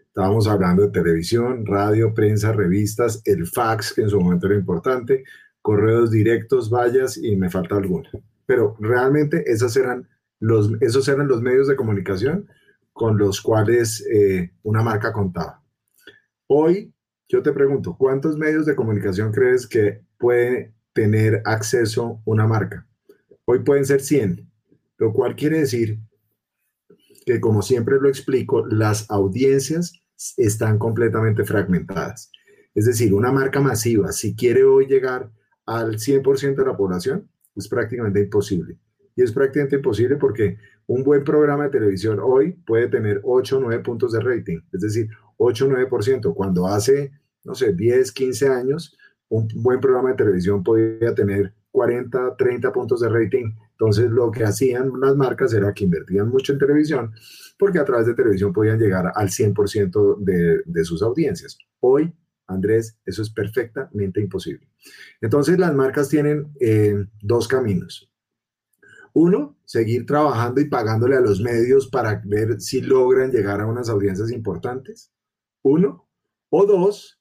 Estábamos 0.06 0.48
hablando 0.48 0.82
de 0.82 0.90
televisión, 0.90 1.64
radio, 1.64 2.12
prensa, 2.12 2.52
revistas, 2.52 3.22
el 3.24 3.46
fax, 3.46 3.92
que 3.92 4.02
en 4.02 4.10
su 4.10 4.20
momento 4.20 4.46
era 4.46 4.56
importante, 4.56 5.24
correos 5.62 6.10
directos, 6.10 6.68
vallas 6.70 7.16
y 7.16 7.36
me 7.36 7.48
falta 7.48 7.76
alguna. 7.76 8.10
Pero 8.46 8.76
realmente 8.80 9.44
esos 9.46 9.76
eran 9.76 10.08
los, 10.40 10.72
esos 10.80 11.06
eran 11.08 11.28
los 11.28 11.42
medios 11.42 11.68
de 11.68 11.76
comunicación 11.76 12.48
con 12.92 13.18
los 13.18 13.40
cuales 13.40 14.04
eh, 14.12 14.50
una 14.62 14.82
marca 14.82 15.12
contaba. 15.12 15.59
Hoy, 16.52 16.92
yo 17.28 17.44
te 17.44 17.52
pregunto, 17.52 17.94
¿cuántos 17.96 18.36
medios 18.36 18.66
de 18.66 18.74
comunicación 18.74 19.30
crees 19.30 19.68
que 19.68 20.00
puede 20.18 20.74
tener 20.92 21.42
acceso 21.44 22.20
una 22.24 22.44
marca? 22.44 22.88
Hoy 23.44 23.60
pueden 23.60 23.84
ser 23.84 24.00
100, 24.00 24.50
lo 24.98 25.12
cual 25.12 25.36
quiere 25.36 25.60
decir 25.60 26.00
que, 27.24 27.40
como 27.40 27.62
siempre 27.62 28.00
lo 28.00 28.08
explico, 28.08 28.66
las 28.66 29.08
audiencias 29.12 29.92
están 30.36 30.80
completamente 30.80 31.44
fragmentadas. 31.44 32.32
Es 32.74 32.84
decir, 32.84 33.14
una 33.14 33.30
marca 33.30 33.60
masiva, 33.60 34.10
si 34.10 34.34
quiere 34.34 34.64
hoy 34.64 34.88
llegar 34.88 35.30
al 35.66 36.00
100% 36.00 36.56
de 36.56 36.66
la 36.66 36.76
población, 36.76 37.30
es 37.54 37.68
prácticamente 37.68 38.22
imposible. 38.22 38.76
Y 39.20 39.22
es 39.22 39.32
prácticamente 39.32 39.76
imposible 39.76 40.16
porque 40.16 40.56
un 40.86 41.04
buen 41.04 41.24
programa 41.24 41.64
de 41.64 41.70
televisión 41.70 42.18
hoy 42.22 42.52
puede 42.52 42.88
tener 42.88 43.20
8 43.22 43.58
o 43.58 43.60
9 43.60 43.82
puntos 43.82 44.12
de 44.12 44.20
rating, 44.20 44.60
es 44.72 44.80
decir, 44.80 45.10
8 45.36 45.66
o 45.66 45.68
9%, 45.68 46.34
cuando 46.34 46.66
hace, 46.66 47.12
no 47.44 47.54
sé, 47.54 47.74
10, 47.74 48.12
15 48.12 48.48
años, 48.48 48.96
un 49.28 49.46
buen 49.56 49.78
programa 49.78 50.08
de 50.08 50.14
televisión 50.14 50.62
podía 50.62 51.14
tener 51.14 51.52
40, 51.70 52.34
30 52.38 52.72
puntos 52.72 53.02
de 53.02 53.10
rating. 53.10 53.52
Entonces, 53.72 54.10
lo 54.10 54.30
que 54.30 54.44
hacían 54.44 54.90
las 54.98 55.14
marcas 55.14 55.52
era 55.52 55.74
que 55.74 55.84
invertían 55.84 56.30
mucho 56.30 56.54
en 56.54 56.58
televisión 56.58 57.12
porque 57.58 57.78
a 57.78 57.84
través 57.84 58.06
de 58.06 58.14
televisión 58.14 58.54
podían 58.54 58.78
llegar 58.78 59.12
al 59.14 59.28
100% 59.28 60.16
de, 60.20 60.62
de 60.64 60.84
sus 60.86 61.02
audiencias. 61.02 61.58
Hoy, 61.80 62.10
Andrés, 62.46 62.96
eso 63.04 63.20
es 63.20 63.28
perfectamente 63.28 64.18
imposible. 64.18 64.66
Entonces, 65.20 65.58
las 65.58 65.74
marcas 65.74 66.08
tienen 66.08 66.54
eh, 66.58 67.04
dos 67.20 67.48
caminos. 67.48 68.09
Uno, 69.12 69.56
seguir 69.64 70.06
trabajando 70.06 70.60
y 70.60 70.68
pagándole 70.68 71.16
a 71.16 71.20
los 71.20 71.40
medios 71.40 71.88
para 71.88 72.22
ver 72.24 72.60
si 72.60 72.80
logran 72.80 73.30
llegar 73.30 73.60
a 73.60 73.66
unas 73.66 73.88
audiencias 73.88 74.30
importantes. 74.30 75.12
Uno. 75.62 76.08
O 76.50 76.66
dos, 76.66 77.20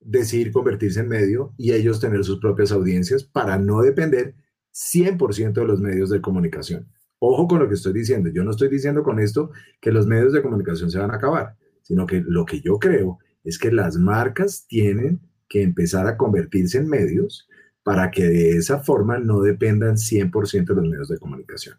decidir 0.00 0.52
convertirse 0.52 1.00
en 1.00 1.08
medio 1.08 1.52
y 1.56 1.72
ellos 1.72 2.00
tener 2.00 2.24
sus 2.24 2.38
propias 2.38 2.70
audiencias 2.70 3.24
para 3.24 3.58
no 3.58 3.82
depender 3.82 4.34
100% 4.72 5.52
de 5.52 5.64
los 5.64 5.80
medios 5.80 6.10
de 6.10 6.20
comunicación. 6.20 6.88
Ojo 7.18 7.48
con 7.48 7.58
lo 7.58 7.68
que 7.68 7.74
estoy 7.74 7.92
diciendo. 7.92 8.30
Yo 8.30 8.44
no 8.44 8.50
estoy 8.50 8.68
diciendo 8.68 9.02
con 9.02 9.18
esto 9.18 9.50
que 9.80 9.90
los 9.90 10.06
medios 10.06 10.32
de 10.32 10.42
comunicación 10.42 10.90
se 10.90 10.98
van 10.98 11.10
a 11.10 11.16
acabar, 11.16 11.56
sino 11.82 12.06
que 12.06 12.22
lo 12.26 12.44
que 12.44 12.60
yo 12.60 12.78
creo 12.78 13.18
es 13.42 13.58
que 13.58 13.72
las 13.72 13.96
marcas 13.96 14.66
tienen 14.68 15.20
que 15.48 15.62
empezar 15.62 16.06
a 16.06 16.16
convertirse 16.16 16.78
en 16.78 16.88
medios 16.88 17.48
para 17.86 18.10
que 18.10 18.24
de 18.24 18.56
esa 18.56 18.80
forma 18.80 19.16
no 19.20 19.40
dependan 19.40 19.94
100% 19.96 20.66
de 20.66 20.74
los 20.74 20.88
medios 20.88 21.08
de 21.08 21.20
comunicación. 21.20 21.76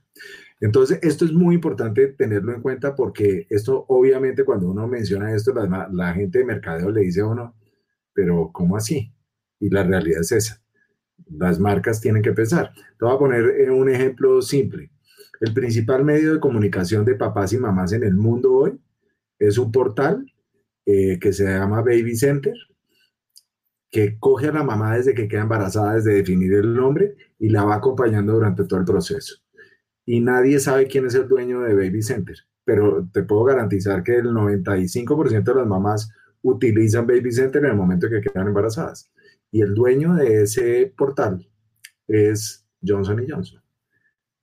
Entonces, 0.62 1.00
esto 1.02 1.26
es 1.26 1.34
muy 1.34 1.56
importante 1.56 2.08
tenerlo 2.08 2.54
en 2.54 2.62
cuenta 2.62 2.96
porque 2.96 3.46
esto, 3.50 3.84
obviamente, 3.90 4.46
cuando 4.46 4.70
uno 4.72 4.88
menciona 4.88 5.36
esto, 5.36 5.54
la, 5.54 6.14
gente 6.14 6.40
de 6.40 6.46
mercadeo 6.46 6.92
le 6.92 7.02
dice 7.02 7.20
a 7.20 7.26
uno, 7.26 7.56
pero 8.14 8.52
¿cómo 8.54 8.78
así? 8.78 9.14
Y 9.60 9.70
la 9.70 9.84
realidad 9.84 10.22
es 10.22 10.32
esa. 10.32 10.62
Las 11.30 11.60
marcas 11.60 12.00
tienen 12.00 12.22
que 12.22 12.32
pensar. 12.32 12.72
Te 12.98 13.04
voy 13.04 13.14
a 13.14 13.20
poner 13.20 13.70
un 13.70 13.90
ejemplo 13.90 14.42
simple. 14.42 14.90
El 15.42 15.54
principal 15.54 16.06
medio 16.06 16.36
de 16.36 16.40
comunicación 16.40 17.04
de 17.04 17.16
papás 17.16 17.52
y 17.52 17.58
mamás 17.58 17.92
en 17.92 18.06
el 18.06 18.16
mundo 18.16 18.54
hoy 18.54 18.80
es 19.40 19.58
un 19.58 19.74
portal 19.74 20.26
eh, 20.86 21.20
que 21.20 21.34
se 21.34 21.44
llama 21.44 21.82
Baby 21.82 22.16
Center, 22.16 22.56
que 23.90 24.18
coge 24.20 24.48
a 24.48 24.54
la 24.54 24.64
mamá 24.64 24.96
desde 24.98 25.14
que 25.14 25.28
queda 25.28 25.42
embarazada, 25.42 25.96
desde 25.96 26.14
definir 26.14 26.54
el 26.54 26.74
nombre, 26.74 27.16
y 27.40 27.50
la 27.50 27.64
va 27.64 27.76
acompañando 27.76 28.34
durante 28.34 28.66
todo 28.66 28.80
el 28.80 28.86
proceso. 28.86 29.36
Y 30.06 30.20
nadie 30.20 30.60
sabe 30.60 30.88
quién 30.88 31.06
es 31.06 31.16
el 31.16 31.28
dueño 31.28 31.62
de 31.62 31.74
Baby 31.74 32.02
Center, 32.02 32.38
pero 32.64 33.08
te 33.12 33.24
puedo 33.24 33.44
garantizar 33.44 34.04
que 34.04 34.18
el 34.18 34.28
95% 34.28 35.44
de 35.44 35.56
las 35.56 35.68
mamás 35.68 36.12
utilizan 36.42 37.08
Baby 37.08 37.32
Center 37.32 37.64
en 37.64 37.72
el 37.72 37.78
momento 37.78 38.10
que 38.10 38.22
quedan 38.22 38.48
embarazadas. 38.48 39.10
Y 39.52 39.62
el 39.62 39.74
dueño 39.74 40.16
de 40.16 40.44
ese 40.44 40.94
portal 40.98 41.48
es 42.08 42.66
Johnson 42.86 43.24
Johnson. 43.28 43.62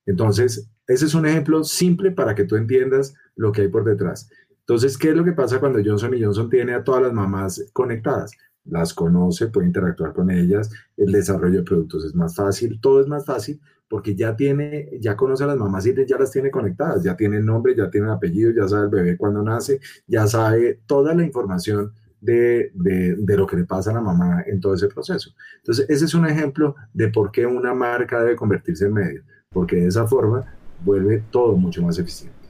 Entonces, 0.07 0.71
ese 0.87 1.07
es 1.07 1.15
un 1.15 1.27
ejemplo 1.27 1.65
simple 1.65 2.11
para 2.11 2.35
que 2.35 2.45
tú 2.45 2.57
entiendas 2.57 3.15
lo 3.37 3.53
que 3.53 3.63
hay 3.63 3.69
por 3.69 3.85
detrás. 3.85 4.29
Entonces, 4.61 4.99
¿qué 4.99 5.11
es 5.11 5.17
lo 5.17 5.25
que 5.25 5.33
pasa 5.33 5.61
cuando 5.61 5.81
Johnson 5.85 6.15
Johnson 6.19 6.49
tiene 6.49 6.75
a 6.75 6.85
todas 6.85 7.03
las 7.03 7.13
mamás 7.13 7.71
conectadas? 7.73 8.33
Las 8.65 8.95
conoce, 8.95 9.49
puede 9.49 9.67
interactuar 9.67 10.13
con 10.13 10.31
ellas, 10.31 10.71
el 10.97 11.13
desarrollo 11.13 11.59
de 11.59 11.65
productos 11.65 12.05
es 12.05 12.15
más 12.15 12.35
fácil, 12.35 12.81
todo 12.81 13.01
es 13.01 13.07
más 13.07 13.25
fácil 13.27 13.61
porque 13.89 14.15
ya 14.15 14.35
tiene, 14.35 14.91
ya 15.01 15.17
conoce 15.17 15.45
a 15.45 15.47
las 15.47 15.57
mamás 15.57 15.87
y 15.87 15.95
ya 16.07 16.19
las 16.19 16.31
tiene 16.31 16.51
conectadas, 16.51 17.03
ya 17.03 17.17
tiene 17.17 17.41
nombre, 17.41 17.77
ya 17.77 17.91
tiene 17.91 18.11
apellido, 18.11 18.51
ya 18.51 18.67
sabe 18.67 18.85
el 18.85 18.91
bebé 18.91 19.17
cuando 19.17 19.43
nace, 19.43 19.81
ya 20.07 20.27
sabe 20.27 20.81
toda 20.87 21.15
la 21.15 21.23
información 21.23 21.93
de, 22.21 22.73
de, 22.75 23.17
de, 23.17 23.37
lo 23.37 23.47
que 23.47 23.57
le 23.57 23.65
pasa 23.65 23.91
a 23.91 23.95
la 23.95 24.01
mamá 24.01 24.43
en 24.47 24.59
todo 24.59 24.75
ese 24.75 24.89
proceso. 24.89 25.31
Entonces, 25.59 25.87
ese 25.89 26.07
es 26.07 26.15
un 26.15 26.27
ejemplo 26.27 26.75
de 26.93 27.09
por 27.09 27.31
qué 27.31 27.47
una 27.47 27.75
marca 27.75 28.21
debe 28.21 28.35
convertirse 28.35 28.87
en 28.87 28.95
medio, 28.95 29.23
porque 29.51 29.77
de 29.77 29.89
esa 29.89 30.07
forma 30.07 30.43
vuelve 30.85 31.23
todo 31.31 31.55
mucho 31.57 31.83
más 31.83 31.99
eficiente. 31.99 32.44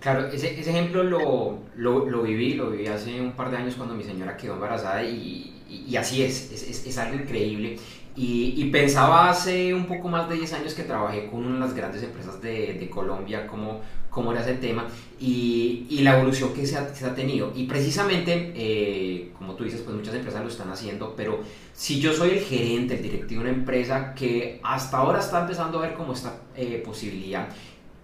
Claro, 0.00 0.28
ese, 0.28 0.58
ese 0.60 0.70
ejemplo 0.70 1.02
lo, 1.02 1.58
lo, 1.74 2.06
lo, 2.08 2.22
viví, 2.22 2.54
lo 2.54 2.70
viví 2.70 2.86
hace 2.86 3.20
un 3.20 3.32
par 3.32 3.50
de 3.50 3.56
años 3.56 3.74
cuando 3.74 3.96
mi 3.96 4.04
señora 4.04 4.36
quedó 4.36 4.54
embarazada 4.54 5.02
y, 5.02 5.64
y, 5.68 5.96
así 5.96 6.22
es, 6.22 6.52
es, 6.52 6.86
es, 6.86 6.98
algo 6.98 7.16
increíble. 7.16 7.76
Y, 8.14 8.64
pensaba 8.70 9.30
hace 9.30 9.72
un 9.74 9.86
poco 9.86 10.08
más 10.08 10.28
de 10.28 10.36
10 10.36 10.52
años 10.54 10.74
que 10.74 10.82
trabajé 10.82 11.26
con 11.26 11.44
una 11.44 11.54
de 11.54 11.60
las 11.60 11.74
grandes 11.74 12.02
empresas 12.02 12.40
de, 12.42 12.74
de 12.74 12.90
Colombia, 12.90 13.46
cómo, 13.46 13.80
cómo 14.10 14.32
era 14.32 14.40
ese 14.40 14.54
tema 14.54 14.86
y, 15.20 15.86
y 15.88 16.00
la 16.00 16.18
evolución 16.18 16.52
que 16.52 16.66
se 16.66 16.76
ha, 16.76 16.92
se 16.94 17.06
ha 17.06 17.14
tenido. 17.14 17.52
Y 17.54 17.64
precisamente, 17.66 18.52
eh, 18.56 19.32
como 19.38 19.54
tú 19.54 19.64
dices, 19.64 19.82
pues 19.82 19.96
muchas 19.96 20.14
empresas 20.14 20.42
lo 20.42 20.48
están 20.48 20.70
haciendo, 20.70 21.14
pero 21.16 21.40
si 21.74 22.00
yo 22.00 22.12
soy 22.12 22.30
el 22.30 22.40
gerente, 22.40 22.96
el 22.96 23.02
directivo 23.02 23.42
de 23.42 23.50
una 23.50 23.58
empresa 23.58 24.14
que 24.14 24.60
hasta 24.64 24.98
ahora 24.98 25.20
está 25.20 25.42
empezando 25.42 25.78
a 25.78 25.82
ver 25.82 25.94
cómo 25.94 26.12
esta 26.12 26.40
eh, 26.56 26.82
posibilidad, 26.84 27.48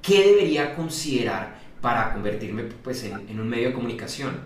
¿qué 0.00 0.22
debería 0.22 0.76
considerar 0.76 1.63
para 1.84 2.14
convertirme 2.14 2.64
pues, 2.82 3.04
en, 3.04 3.38
un 3.38 3.46
medio 3.46 3.68
de 3.68 3.74
comunicación? 3.74 4.36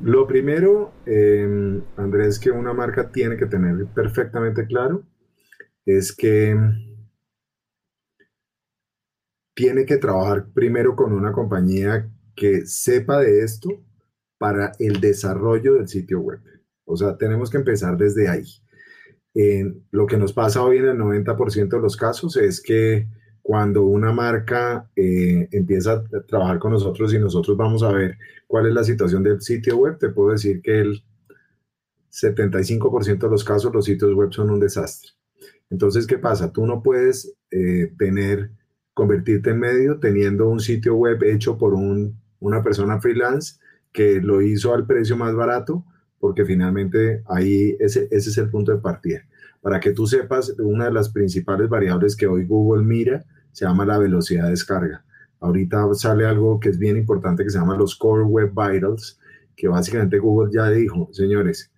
Lo 0.00 0.28
primero, 0.28 0.92
eh, 1.04 1.82
Andrés, 1.96 2.38
que 2.38 2.52
una 2.52 2.72
marca 2.72 3.10
tiene 3.10 3.36
que 3.36 3.46
tener 3.46 3.84
perfectamente 3.86 4.64
claro 4.64 5.02
es 5.84 6.14
que 6.14 6.56
tiene 9.56 9.84
que 9.84 9.96
trabajar 9.96 10.46
primero 10.54 10.94
con 10.94 11.12
una 11.12 11.32
compañía 11.32 12.08
que 12.36 12.64
sepa 12.64 13.18
de 13.18 13.42
esto 13.42 13.70
para 14.38 14.70
el 14.78 15.00
desarrollo 15.00 15.74
del 15.74 15.88
sitio 15.88 16.20
web. 16.20 16.38
O 16.84 16.96
sea, 16.96 17.16
tenemos 17.16 17.50
que 17.50 17.56
empezar 17.56 17.96
desde 17.96 18.28
ahí. 18.28 18.46
lo 19.90 20.06
que 20.06 20.16
nos 20.16 20.32
pasa 20.32 20.62
hoy 20.62 20.78
en 20.78 20.86
el 20.86 20.96
90% 20.96 21.68
de 21.68 21.80
los 21.80 21.96
casos 21.96 22.36
es 22.36 22.62
que 22.62 23.08
cuando 23.48 23.82
una 23.84 24.12
marca 24.12 24.90
eh, 24.94 25.48
empieza 25.52 25.92
a 25.92 26.20
trabajar 26.26 26.58
con 26.58 26.72
nosotros 26.72 27.14
y 27.14 27.18
nosotros 27.18 27.56
vamos 27.56 27.82
a 27.82 27.90
ver 27.90 28.18
cuál 28.46 28.66
es 28.66 28.74
la 28.74 28.84
situación 28.84 29.22
del 29.22 29.40
sitio 29.40 29.78
web, 29.78 29.96
te 29.96 30.10
puedo 30.10 30.32
decir 30.32 30.60
que 30.60 30.80
el 30.80 31.02
75% 32.12 33.18
de 33.18 33.30
los 33.30 33.44
casos 33.44 33.72
los 33.72 33.86
sitios 33.86 34.12
web 34.12 34.30
son 34.34 34.50
un 34.50 34.60
desastre. 34.60 35.12
Entonces, 35.70 36.06
¿qué 36.06 36.18
pasa? 36.18 36.52
Tú 36.52 36.66
no 36.66 36.82
puedes 36.82 37.34
eh, 37.50 37.90
tener, 37.96 38.50
convertirte 38.92 39.48
en 39.48 39.60
medio 39.60 39.98
teniendo 39.98 40.46
un 40.46 40.60
sitio 40.60 40.96
web 40.96 41.24
hecho 41.24 41.56
por 41.56 41.72
un, 41.72 42.20
una 42.40 42.62
persona 42.62 43.00
freelance 43.00 43.54
que 43.92 44.20
lo 44.20 44.42
hizo 44.42 44.74
al 44.74 44.86
precio 44.86 45.16
más 45.16 45.34
barato, 45.34 45.86
porque 46.18 46.44
finalmente 46.44 47.22
ahí 47.26 47.78
ese, 47.80 48.08
ese 48.10 48.28
es 48.28 48.36
el 48.36 48.50
punto 48.50 48.72
de 48.72 48.82
partida. 48.82 49.22
Para 49.62 49.80
que 49.80 49.92
tú 49.92 50.06
sepas, 50.06 50.54
una 50.58 50.84
de 50.84 50.92
las 50.92 51.08
principales 51.08 51.70
variables 51.70 52.14
que 52.14 52.26
hoy 52.26 52.44
Google 52.44 52.84
mira 52.84 53.24
se 53.58 53.64
llama 53.64 53.84
la 53.84 53.98
velocidad 53.98 54.44
de 54.44 54.50
descarga. 54.50 55.04
Ahorita 55.40 55.92
sale 55.94 56.24
algo 56.24 56.60
que 56.60 56.68
es 56.68 56.78
bien 56.78 56.96
importante 56.96 57.42
que 57.42 57.50
se 57.50 57.58
llama 57.58 57.76
los 57.76 57.96
Core 57.96 58.22
Web 58.22 58.50
Vitals, 58.50 59.18
que 59.56 59.66
básicamente 59.66 60.20
Google 60.20 60.52
ya 60.54 60.70
dijo, 60.70 61.08
señores, 61.10 61.72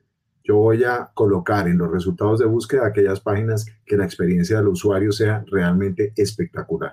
yo 0.45 0.57
voy 0.57 0.85
a 0.85 1.11
colocar 1.14 1.69
en 1.69 1.79
los 1.79 1.90
resultados 1.90 2.38
de 2.40 2.45
búsqueda 2.45 2.87
aquellas 2.87 3.21
páginas 3.21 3.64
que 3.87 3.97
la 3.97 4.05
experiencia 4.05 4.59
del 4.59 4.69
usuario 4.69 5.11
sea 5.11 5.43
realmente 5.51 6.12
espectacular. 6.16 6.93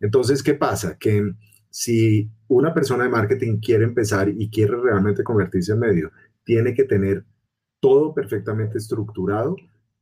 Entonces, 0.00 0.42
¿qué 0.42 0.54
pasa? 0.54 0.98
Que 0.98 1.32
si 1.70 2.28
una 2.48 2.74
persona 2.74 3.04
de 3.04 3.10
marketing 3.10 3.60
quiere 3.60 3.84
empezar 3.84 4.28
y 4.28 4.50
quiere 4.50 4.74
realmente 4.82 5.22
convertirse 5.22 5.74
en 5.74 5.78
medio, 5.78 6.10
tiene 6.42 6.74
que 6.74 6.82
tener 6.82 7.24
todo 7.78 8.12
perfectamente 8.12 8.78
estructurado 8.78 9.54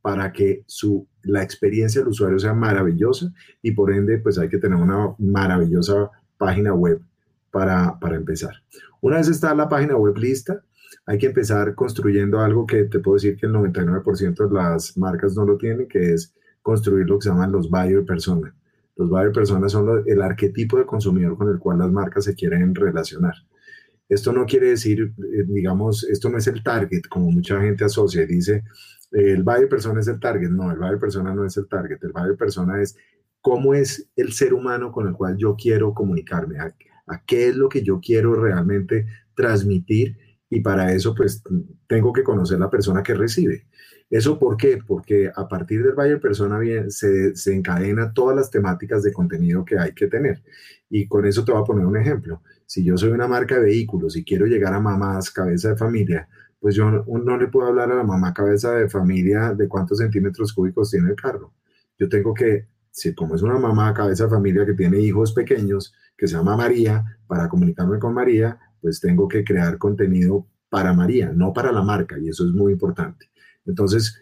para 0.07 0.31
que 0.31 0.63
su, 0.67 1.05
la 1.23 1.43
experiencia 1.43 1.99
del 1.99 2.11
usuario 2.11 2.39
sea 2.39 2.53
maravillosa 2.53 3.29
y 3.61 3.71
por 3.71 3.91
ende 3.91 4.19
pues 4.19 4.39
hay 4.39 4.47
que 4.47 4.57
tener 4.57 4.77
una 4.77 5.13
maravillosa 5.19 6.09
página 6.37 6.73
web 6.73 7.01
para, 7.51 7.99
para 7.99 8.15
empezar. 8.15 8.53
Una 9.01 9.17
vez 9.17 9.27
está 9.27 9.53
la 9.53 9.67
página 9.67 9.97
web 9.97 10.17
lista, 10.17 10.63
hay 11.05 11.17
que 11.17 11.25
empezar 11.25 11.75
construyendo 11.75 12.39
algo 12.39 12.65
que 12.65 12.85
te 12.85 12.99
puedo 12.99 13.15
decir 13.15 13.35
que 13.35 13.47
el 13.47 13.51
99% 13.51 14.47
de 14.47 14.53
las 14.53 14.97
marcas 14.97 15.35
no 15.35 15.43
lo 15.43 15.57
tienen, 15.57 15.89
que 15.89 16.13
es 16.13 16.33
construir 16.61 17.05
lo 17.05 17.19
que 17.19 17.23
se 17.23 17.29
llaman 17.29 17.51
los 17.51 17.69
buyer 17.69 18.05
persona. 18.05 18.55
Los 18.95 19.09
buyer 19.09 19.33
personas 19.33 19.73
son 19.73 20.03
el 20.05 20.21
arquetipo 20.21 20.77
de 20.77 20.85
consumidor 20.85 21.37
con 21.37 21.49
el 21.49 21.59
cual 21.59 21.79
las 21.79 21.91
marcas 21.91 22.23
se 22.23 22.33
quieren 22.33 22.73
relacionar. 22.73 23.33
Esto 24.07 24.31
no 24.31 24.45
quiere 24.45 24.69
decir, 24.69 25.01
eh, 25.01 25.43
digamos, 25.45 26.05
esto 26.05 26.29
no 26.29 26.37
es 26.37 26.47
el 26.47 26.63
target, 26.63 27.01
como 27.09 27.29
mucha 27.29 27.59
gente 27.59 27.83
asocia 27.83 28.23
y 28.23 28.27
dice, 28.27 28.63
el 29.11 29.43
buyer 29.43 29.69
persona 29.69 29.99
es 29.99 30.07
el 30.07 30.19
target. 30.19 30.49
No, 30.49 30.71
el 30.71 30.77
buyer 30.77 30.99
persona 30.99 31.33
no 31.33 31.45
es 31.45 31.57
el 31.57 31.67
target. 31.67 32.03
El 32.03 32.11
buyer 32.11 32.35
persona 32.35 32.81
es 32.81 32.95
cómo 33.41 33.73
es 33.73 34.09
el 34.15 34.33
ser 34.33 34.53
humano 34.53 34.91
con 34.91 35.07
el 35.07 35.13
cual 35.13 35.37
yo 35.37 35.55
quiero 35.55 35.93
comunicarme, 35.93 36.59
a, 36.59 36.73
qué 37.25 37.47
es 37.49 37.55
lo 37.55 37.69
que 37.69 37.81
yo 37.81 37.99
quiero 38.01 38.35
realmente 38.35 39.05
transmitir 39.35 40.17
y 40.49 40.59
para 40.59 40.91
eso 40.91 41.15
pues 41.15 41.41
tengo 41.87 42.11
que 42.11 42.23
conocer 42.23 42.59
la 42.59 42.69
persona 42.69 43.03
que 43.03 43.13
recibe. 43.13 43.65
¿Eso 44.09 44.39
por 44.39 44.55
qué? 44.55 44.79
Porque 44.85 45.31
a 45.33 45.47
partir 45.47 45.83
del 45.83 45.93
buyer 45.93 46.19
persona 46.19 46.57
bien, 46.59 46.91
se, 46.91 47.35
se 47.35 47.53
encadena 47.53 48.13
todas 48.13 48.35
las 48.35 48.49
temáticas 48.49 49.03
de 49.03 49.13
contenido 49.13 49.65
que 49.65 49.77
hay 49.77 49.93
que 49.93 50.07
tener. 50.07 50.41
Y 50.89 51.07
con 51.07 51.25
eso 51.25 51.43
te 51.43 51.51
voy 51.51 51.61
a 51.61 51.65
poner 51.65 51.85
un 51.85 51.97
ejemplo. 51.97 52.41
Si 52.65 52.83
yo 52.83 52.97
soy 52.97 53.11
una 53.11 53.27
marca 53.27 53.55
de 53.55 53.65
vehículos 53.65 54.15
y 54.15 54.23
quiero 54.23 54.45
llegar 54.45 54.73
a 54.73 54.79
mamás, 54.79 55.31
cabeza 55.31 55.69
de 55.69 55.77
familia, 55.77 56.27
pues 56.59 56.75
yo 56.75 56.89
no, 56.89 57.37
le 57.37 57.47
puedo 57.47 57.67
hablar 57.67 57.91
a 57.91 57.95
la 57.95 58.03
mamá 58.03 58.33
cabeza 58.33 58.71
de 58.71 58.89
familia 58.89 59.53
de 59.53 59.67
cuántos 59.67 59.99
centímetros 59.99 60.53
cúbicos 60.53 60.91
tiene 60.91 61.09
el 61.09 61.15
carro. 61.15 61.53
Yo 61.97 62.09
tengo 62.09 62.33
que, 62.33 62.67
si 62.91 63.13
como 63.13 63.35
es 63.35 63.41
una 63.41 63.57
mamá 63.57 63.93
cabeza 63.93 64.25
de 64.25 64.31
familia 64.31 64.65
que 64.65 64.73
tiene 64.73 64.99
hijos 64.99 65.33
pequeños, 65.33 65.93
que 66.17 66.27
se 66.27 66.35
llama 66.35 66.57
María, 66.57 67.19
para 67.27 67.47
comunicarme 67.47 67.99
con 67.99 68.13
María, 68.13 68.59
pues 68.81 68.99
tengo 68.99 69.27
que 69.27 69.43
crear 69.43 69.77
contenido 69.77 70.47
para 70.69 70.93
María, 70.93 71.31
no 71.33 71.53
para 71.53 71.71
la 71.71 71.83
marca, 71.83 72.17
y 72.17 72.29
eso 72.29 72.45
es 72.45 72.51
muy 72.51 72.73
importante. 72.73 73.29
Entonces, 73.65 74.19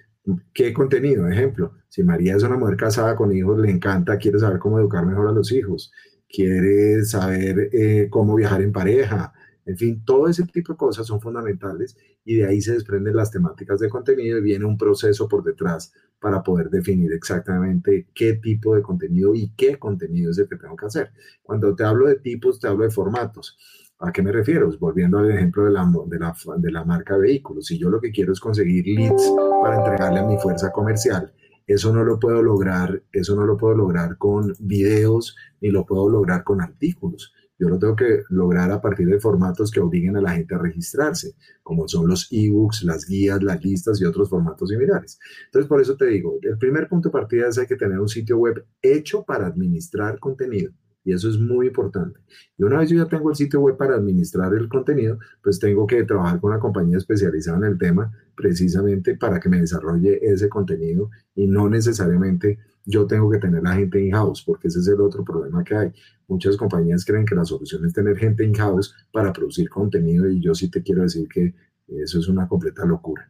¿qué 0.53 0.73
contenido? 0.73 1.27
Ejemplo, 1.27 1.73
si 1.87 2.03
María 2.03 2.35
es 2.35 2.43
una 2.43 2.57
mujer 2.57 2.75
casada 2.75 3.15
con 3.15 3.31
hijos, 3.31 3.59
le 3.59 3.71
encanta, 3.71 4.17
quiere 4.17 4.39
saber 4.39 4.59
cómo 4.59 4.79
educar 4.79 5.05
mejor 5.05 5.27
a 5.29 5.31
los 5.31 5.51
hijos, 5.51 5.91
quiere 6.29 7.03
saber 7.05 7.69
eh, 7.71 8.07
cómo 8.09 8.35
viajar 8.35 8.61
en 8.61 8.71
pareja, 8.71 9.33
en 9.65 9.78
fin, 9.78 10.06
todo 10.06 10.28
ese 10.28 10.45
tipo 10.45 10.73
de 10.73 10.78
cosas 10.78 11.08
son 11.08 11.19
fundamentales 11.19 11.97
y 12.23 12.36
de 12.36 12.45
ahí 12.45 12.62
se 12.62 12.73
desprenden 12.73 13.15
las 13.15 13.32
temáticas 13.32 13.80
de 13.80 13.89
contenido 13.89 14.38
y 14.38 14.41
viene 14.41 14.65
un 14.65 14.78
proceso 14.78 15.28
por 15.28 15.43
detrás 15.43 15.91
para 16.19 16.43
poder 16.43 16.69
definir 16.69 17.12
exactamente 17.13 18.08
qué 18.13 18.34
tipo 18.34 18.75
de 18.75 18.82
contenido 18.82 19.34
y 19.34 19.51
qué 19.56 19.78
contenido 19.78 20.32
es 20.32 20.38
el 20.38 20.47
que 20.47 20.58
tengo 20.58 20.75
que 20.75 20.86
hacer. 20.86 21.12
Cuando 21.41 21.75
te 21.75 21.84
hablo 21.84 22.08
de 22.08 22.15
tipos, 22.15 22.60
te 22.60 22.67
hablo 22.67 22.84
de 22.84 22.91
formatos. 22.91 23.58
¿A 23.99 24.12
qué 24.12 24.21
me 24.21 24.32
refiero? 24.32 24.69
Volviendo 24.78 25.19
al 25.19 25.32
ejemplo 25.32 25.65
de 25.65 25.71
la, 25.71 25.91
de 26.08 26.19
la, 26.19 26.36
de 26.58 26.71
la 26.71 26.84
marca 26.84 27.17
vehículos. 27.17 27.65
Si 27.65 27.78
yo 27.78 27.89
lo 27.89 27.99
que 27.99 28.12
quiero 28.12 28.34
es 28.34 28.39
conseguir 28.39 28.86
leads 28.86 29.32
para 29.63 29.78
entregarle 29.78 30.19
a 30.19 30.25
mi 30.25 30.38
fuerza 30.38 30.71
comercial, 30.71 31.34
eso 31.65 31.91
no 31.91 32.04
lo 32.04 32.19
puedo 32.19 32.43
lograr, 32.43 33.01
eso 33.12 33.36
no 33.36 33.45
lo 33.45 33.58
puedo 33.58 33.75
lograr 33.75 34.17
con 34.17 34.54
videos 34.60 35.36
ni 35.62 35.69
lo 35.69 35.86
puedo 35.86 36.10
lograr 36.10 36.43
con 36.43 36.62
artículos. 36.62 37.34
Yo 37.57 37.69
lo 37.69 37.79
tengo 37.79 37.95
que 37.95 38.23
lograr 38.29 38.71
a 38.71 38.81
partir 38.81 39.07
de 39.07 39.19
formatos 39.19 39.71
que 39.71 39.79
obliguen 39.79 40.17
a 40.17 40.21
la 40.21 40.31
gente 40.31 40.55
a 40.55 40.57
registrarse, 40.57 41.35
como 41.63 41.87
son 41.87 42.07
los 42.07 42.27
ebooks, 42.31 42.83
las 42.83 43.05
guías, 43.05 43.41
las 43.41 43.63
listas 43.63 44.01
y 44.01 44.05
otros 44.05 44.29
formatos 44.29 44.69
similares. 44.69 45.17
Entonces, 45.45 45.69
por 45.69 45.81
eso 45.81 45.95
te 45.95 46.07
digo, 46.07 46.37
el 46.41 46.57
primer 46.57 46.89
punto 46.89 47.09
de 47.09 47.13
partida 47.13 47.47
es 47.47 47.57
hay 47.57 47.67
que 47.67 47.77
tener 47.77 47.99
un 47.99 48.09
sitio 48.09 48.37
web 48.37 48.65
hecho 48.81 49.23
para 49.23 49.47
administrar 49.47 50.19
contenido. 50.19 50.73
Y 51.05 51.13
eso 51.13 51.29
es 51.29 51.37
muy 51.37 51.67
importante. 51.67 52.19
Y 52.57 52.63
una 52.63 52.79
vez 52.79 52.89
yo 52.89 52.97
ya 52.97 53.07
tengo 53.07 53.29
el 53.29 53.35
sitio 53.35 53.61
web 53.61 53.77
para 53.77 53.95
administrar 53.95 54.53
el 54.55 54.67
contenido, 54.67 55.19
pues 55.43 55.59
tengo 55.59 55.85
que 55.85 56.03
trabajar 56.03 56.41
con 56.41 56.51
una 56.51 56.59
compañía 56.59 56.97
especializada 56.97 57.57
en 57.59 57.63
el 57.65 57.77
tema 57.77 58.11
precisamente 58.35 59.15
para 59.15 59.39
que 59.39 59.47
me 59.47 59.59
desarrolle 59.61 60.19
ese 60.21 60.49
contenido 60.49 61.11
y 61.35 61.45
no 61.45 61.69
necesariamente 61.69 62.57
yo 62.85 63.05
tengo 63.05 63.29
que 63.29 63.37
tener 63.37 63.63
la 63.63 63.75
gente 63.75 64.03
in-house, 64.03 64.43
porque 64.43 64.67
ese 64.67 64.79
es 64.79 64.87
el 64.87 64.99
otro 65.01 65.23
problema 65.23 65.63
que 65.63 65.75
hay. 65.75 65.93
Muchas 66.27 66.57
compañías 66.57 67.05
creen 67.05 67.25
que 67.25 67.35
la 67.35 67.45
solución 67.45 67.85
es 67.85 67.93
tener 67.93 68.17
gente 68.17 68.43
in-house 68.43 68.95
para 69.11 69.31
producir 69.31 69.69
contenido 69.69 70.27
y 70.27 70.41
yo 70.41 70.55
sí 70.55 70.69
te 70.69 70.81
quiero 70.81 71.03
decir 71.03 71.27
que 71.27 71.53
eso 71.87 72.19
es 72.19 72.27
una 72.27 72.47
completa 72.47 72.83
locura. 72.83 73.29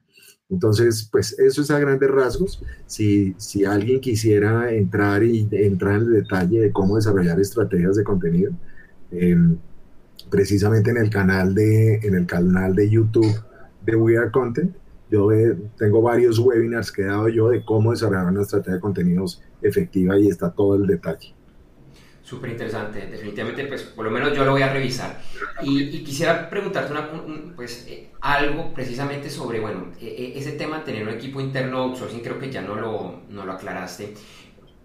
Entonces, 0.50 1.10
pues 1.12 1.38
eso 1.40 1.62
es 1.62 1.72
a 1.72 1.80
grandes 1.80 2.10
rasgos. 2.10 2.62
Si, 2.86 3.36
si 3.38 3.66
alguien 3.66 4.00
quisiera 4.00 4.72
entrar 4.72 5.24
y 5.24 5.48
entrar 5.52 5.96
en 5.96 6.02
el 6.04 6.14
detalle 6.14 6.62
de 6.62 6.72
cómo 6.72 6.98
desarrollar 6.98 7.40
estrategias 7.40 7.96
de 7.96 8.04
contenido, 8.04 8.54
em, 9.12 9.58
precisamente 10.30 10.92
en 10.92 10.98
el 10.98 11.10
canal 11.10 11.56
de, 11.56 11.96
en 11.96 12.16
el 12.16 12.26
canal 12.26 12.76
de 12.76 12.90
YouTube 12.90 13.36
de 13.86 13.96
We 13.96 14.18
Are 14.18 14.32
Content, 14.32 14.76
yo 15.10 15.30
tengo 15.78 16.02
varios 16.02 16.40
webinars 16.40 16.92
que 16.92 17.04
he 17.04 17.06
dado 17.06 17.30
yo 17.30 17.50
de 17.50 17.64
cómo 17.64 17.92
desarrollar 17.92 18.28
una 18.28 18.42
estrategia 18.42 18.76
de 18.76 18.80
contenidos 18.80 19.42
efectiva 19.62 20.20
y 20.20 20.28
está 20.28 20.52
todo 20.52 20.76
el 20.76 20.88
detalle. 20.88 21.34
Súper 22.26 22.50
interesante, 22.50 23.06
definitivamente, 23.06 23.66
pues 23.66 23.84
por 23.84 24.04
lo 24.04 24.10
menos 24.10 24.36
yo 24.36 24.44
lo 24.44 24.54
voy 24.54 24.64
a 24.64 24.74
revisar. 24.74 25.22
Y, 25.62 26.04
quisiera 26.04 26.50
preguntarte 26.50 26.92
una, 26.92 27.08
pues, 27.56 27.86
eh, 27.88 28.10
algo 28.20 28.74
precisamente 28.74 29.30
sobre, 29.30 29.60
bueno, 29.60 29.92
e, 30.02 30.08
e, 30.08 30.40
ese 30.40 30.54
tema 30.54 30.84
tener 30.84 31.04
un 31.04 31.14
equipo 31.14 31.40
interno 31.40 31.84
outsourcing, 31.84 32.22
creo 32.22 32.40
que 32.40 32.50
ya 32.50 32.64
no 32.64 32.74
lo, 32.74 33.22
no 33.30 33.46
lo 33.46 33.52
aclaraste. 33.52 34.16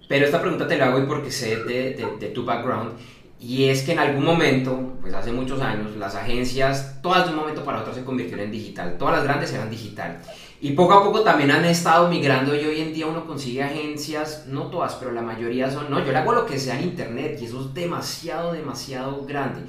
Pero 0.07 0.27
esta 0.27 0.43
pregunta 0.43 0.69
te 0.69 0.77
la 0.77 0.89
hago 0.89 0.99
hoy 0.99 1.07
porque 1.07 1.31
sé 1.31 1.65
de, 1.65 1.95
de, 1.95 2.07
de 2.19 2.27
tu 2.29 2.45
background 2.45 2.93
Y 3.39 3.71
es 3.71 3.85
que 3.85 3.93
en 3.93 4.01
algún 4.01 4.25
momento, 4.25 4.99
pues 5.01 5.15
hace 5.15 5.33
muchos 5.33 5.63
años, 5.63 5.97
las 5.97 6.15
agencias, 6.17 7.01
todas 7.01 7.25
de 7.25 7.31
un 7.31 7.37
momento 7.37 7.65
para 7.65 7.81
otro 7.81 7.95
se 7.95 8.05
convirtieron 8.05 8.45
en 8.45 8.51
digital. 8.53 8.99
Todas 8.99 9.17
las 9.17 9.25
grandes 9.25 9.51
eran 9.55 9.71
digital. 9.71 10.21
Y 10.63 10.73
poco 10.73 10.93
a 10.93 11.03
poco 11.03 11.23
también 11.23 11.51
han 11.51 11.65
estado 11.65 12.11
migrando 12.11 12.55
y 12.55 12.63
hoy 12.67 12.81
en 12.83 12.93
día 12.93 13.07
uno 13.07 13.27
consigue 13.27 13.63
agencias, 13.63 14.47
no 14.47 14.67
todas, 14.67 14.95
pero 14.97 15.11
la 15.11 15.23
mayoría 15.23 15.71
son, 15.71 15.91
no, 15.91 16.05
yo 16.05 16.13
le 16.13 16.19
hago 16.19 16.35
lo 16.35 16.45
que 16.45 16.59
sea 16.59 16.79
en 16.79 16.89
internet 16.89 17.39
y 17.41 17.47
eso 17.47 17.61
es 17.63 17.73
demasiado, 17.73 18.53
demasiado 18.53 19.25
grande. 19.25 19.63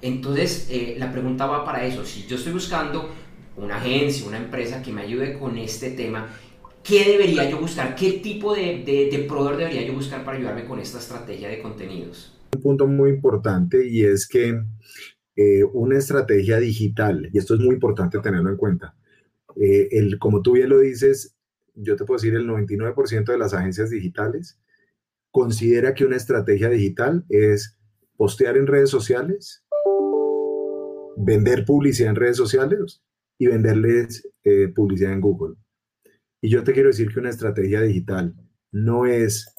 Entonces, 0.00 0.66
eh, 0.68 0.96
la 0.98 1.12
pregunta 1.12 1.46
va 1.46 1.64
para 1.64 1.84
eso. 1.84 2.04
Si 2.04 2.26
yo 2.26 2.34
estoy 2.34 2.52
buscando 2.52 3.08
una 3.56 3.76
agencia, 3.76 4.26
una 4.26 4.38
empresa 4.38 4.82
que 4.82 4.90
me 4.90 5.02
ayude 5.02 5.38
con 5.38 5.56
este 5.58 5.90
tema, 5.90 6.28
¿qué 6.82 7.04
debería 7.04 7.48
yo 7.48 7.60
buscar? 7.60 7.94
¿Qué 7.94 8.14
tipo 8.14 8.52
de, 8.52 8.82
de, 8.84 9.24
proveedor 9.28 9.58
debería 9.58 9.86
yo 9.86 9.92
buscar 9.92 10.24
para 10.24 10.38
ayudarme 10.38 10.64
con 10.64 10.80
esta 10.80 10.98
estrategia 10.98 11.50
de 11.50 11.62
contenidos? 11.62 12.36
Un 12.56 12.62
punto 12.62 12.88
muy 12.88 13.10
importante 13.10 13.88
y 13.88 14.02
es 14.04 14.26
que 14.26 14.60
eh, 15.36 15.62
una 15.72 15.98
estrategia 15.98 16.58
digital, 16.58 17.30
y 17.32 17.38
esto 17.38 17.54
es 17.54 17.60
muy 17.60 17.74
importante 17.74 18.18
tenerlo 18.18 18.50
en 18.50 18.56
cuenta, 18.56 18.96
eh, 19.60 19.88
el, 19.92 20.18
como 20.18 20.42
tú 20.42 20.52
bien 20.52 20.68
lo 20.68 20.78
dices, 20.78 21.36
yo 21.74 21.96
te 21.96 22.04
puedo 22.04 22.18
decir, 22.18 22.34
el 22.34 22.46
99% 22.46 23.24
de 23.24 23.38
las 23.38 23.54
agencias 23.54 23.90
digitales 23.90 24.58
considera 25.30 25.94
que 25.94 26.04
una 26.04 26.16
estrategia 26.16 26.68
digital 26.68 27.24
es 27.28 27.78
postear 28.16 28.56
en 28.56 28.66
redes 28.66 28.90
sociales, 28.90 29.64
vender 31.16 31.64
publicidad 31.64 32.10
en 32.10 32.16
redes 32.16 32.36
sociales 32.36 33.02
y 33.38 33.46
venderles 33.46 34.28
eh, 34.44 34.68
publicidad 34.68 35.12
en 35.12 35.20
Google. 35.20 35.56
Y 36.42 36.50
yo 36.50 36.62
te 36.64 36.72
quiero 36.72 36.88
decir 36.88 37.12
que 37.12 37.20
una 37.20 37.30
estrategia 37.30 37.80
digital 37.80 38.34
no 38.72 39.06
es, 39.06 39.54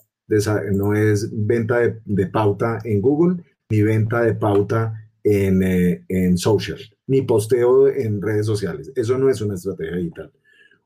no 0.73 0.93
es 0.93 1.29
venta 1.31 1.79
de, 2.05 2.27
pauta 2.27 2.79
en 2.83 3.01
Google 3.01 3.43
ni 3.69 3.81
venta 3.81 4.21
de 4.21 4.35
pauta 4.35 4.93
en, 5.23 5.63
eh, 5.63 6.05
en 6.09 6.37
social 6.37 6.79
ni 7.07 7.21
posteo 7.21 7.87
en 7.87 8.21
redes 8.21 8.45
sociales. 8.45 8.91
Eso 8.95 9.17
no 9.17 9.29
es 9.29 9.41
una 9.41 9.55
estrategia 9.55 9.97
digital. 9.97 10.31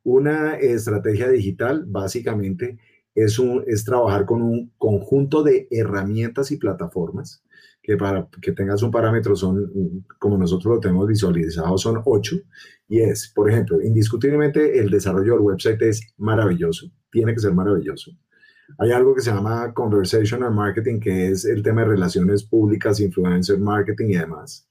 Una 0.03 0.55
estrategia 0.55 1.29
digital 1.29 1.83
básicamente 1.85 2.77
es, 3.13 3.39
un, 3.39 3.63
es 3.67 3.83
trabajar 3.83 4.25
con 4.25 4.41
un 4.41 4.71
conjunto 4.77 5.43
de 5.43 5.67
herramientas 5.71 6.51
y 6.51 6.57
plataformas 6.57 7.43
que 7.81 7.97
para 7.97 8.27
que 8.41 8.51
tengas 8.51 8.83
un 8.83 8.91
parámetro 8.91 9.35
son, 9.35 10.05
como 10.19 10.37
nosotros 10.37 10.75
lo 10.75 10.79
tenemos 10.79 11.07
visualizado, 11.07 11.77
son 11.77 12.01
ocho. 12.05 12.35
Y 12.87 12.99
es, 12.99 13.31
por 13.33 13.49
ejemplo, 13.49 13.81
indiscutiblemente 13.81 14.79
el 14.79 14.89
desarrollo 14.89 15.33
del 15.33 15.41
website 15.41 15.81
es 15.81 16.01
maravilloso, 16.17 16.91
tiene 17.11 17.33
que 17.33 17.39
ser 17.39 17.53
maravilloso. 17.53 18.11
Hay 18.79 18.91
algo 18.91 19.15
que 19.15 19.21
se 19.21 19.31
llama 19.31 19.73
conversational 19.73 20.53
marketing, 20.53 20.99
que 20.99 21.29
es 21.29 21.45
el 21.45 21.63
tema 21.63 21.81
de 21.81 21.87
relaciones 21.87 22.43
públicas, 22.43 22.99
influencer 22.99 23.57
marketing 23.57 24.09
y 24.09 24.17
demás 24.17 24.67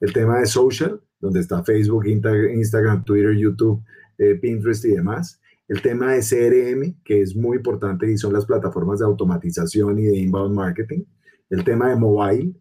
el 0.00 0.12
tema 0.12 0.40
de 0.40 0.46
social, 0.46 1.00
donde 1.20 1.40
está 1.40 1.62
Facebook, 1.64 2.06
Instagram, 2.06 3.04
Twitter, 3.04 3.34
YouTube, 3.34 3.82
eh, 4.18 4.34
Pinterest 4.34 4.84
y 4.84 4.90
demás. 4.90 5.40
El 5.68 5.82
tema 5.82 6.12
de 6.12 6.20
CRM, 6.20 7.02
que 7.04 7.22
es 7.22 7.34
muy 7.34 7.56
importante 7.56 8.10
y 8.10 8.16
son 8.16 8.32
las 8.32 8.46
plataformas 8.46 9.00
de 9.00 9.06
automatización 9.06 9.98
y 9.98 10.04
de 10.04 10.16
inbound 10.16 10.54
marketing. 10.54 11.04
El 11.50 11.64
tema 11.64 11.88
de 11.88 11.96
mobile, 11.96 12.54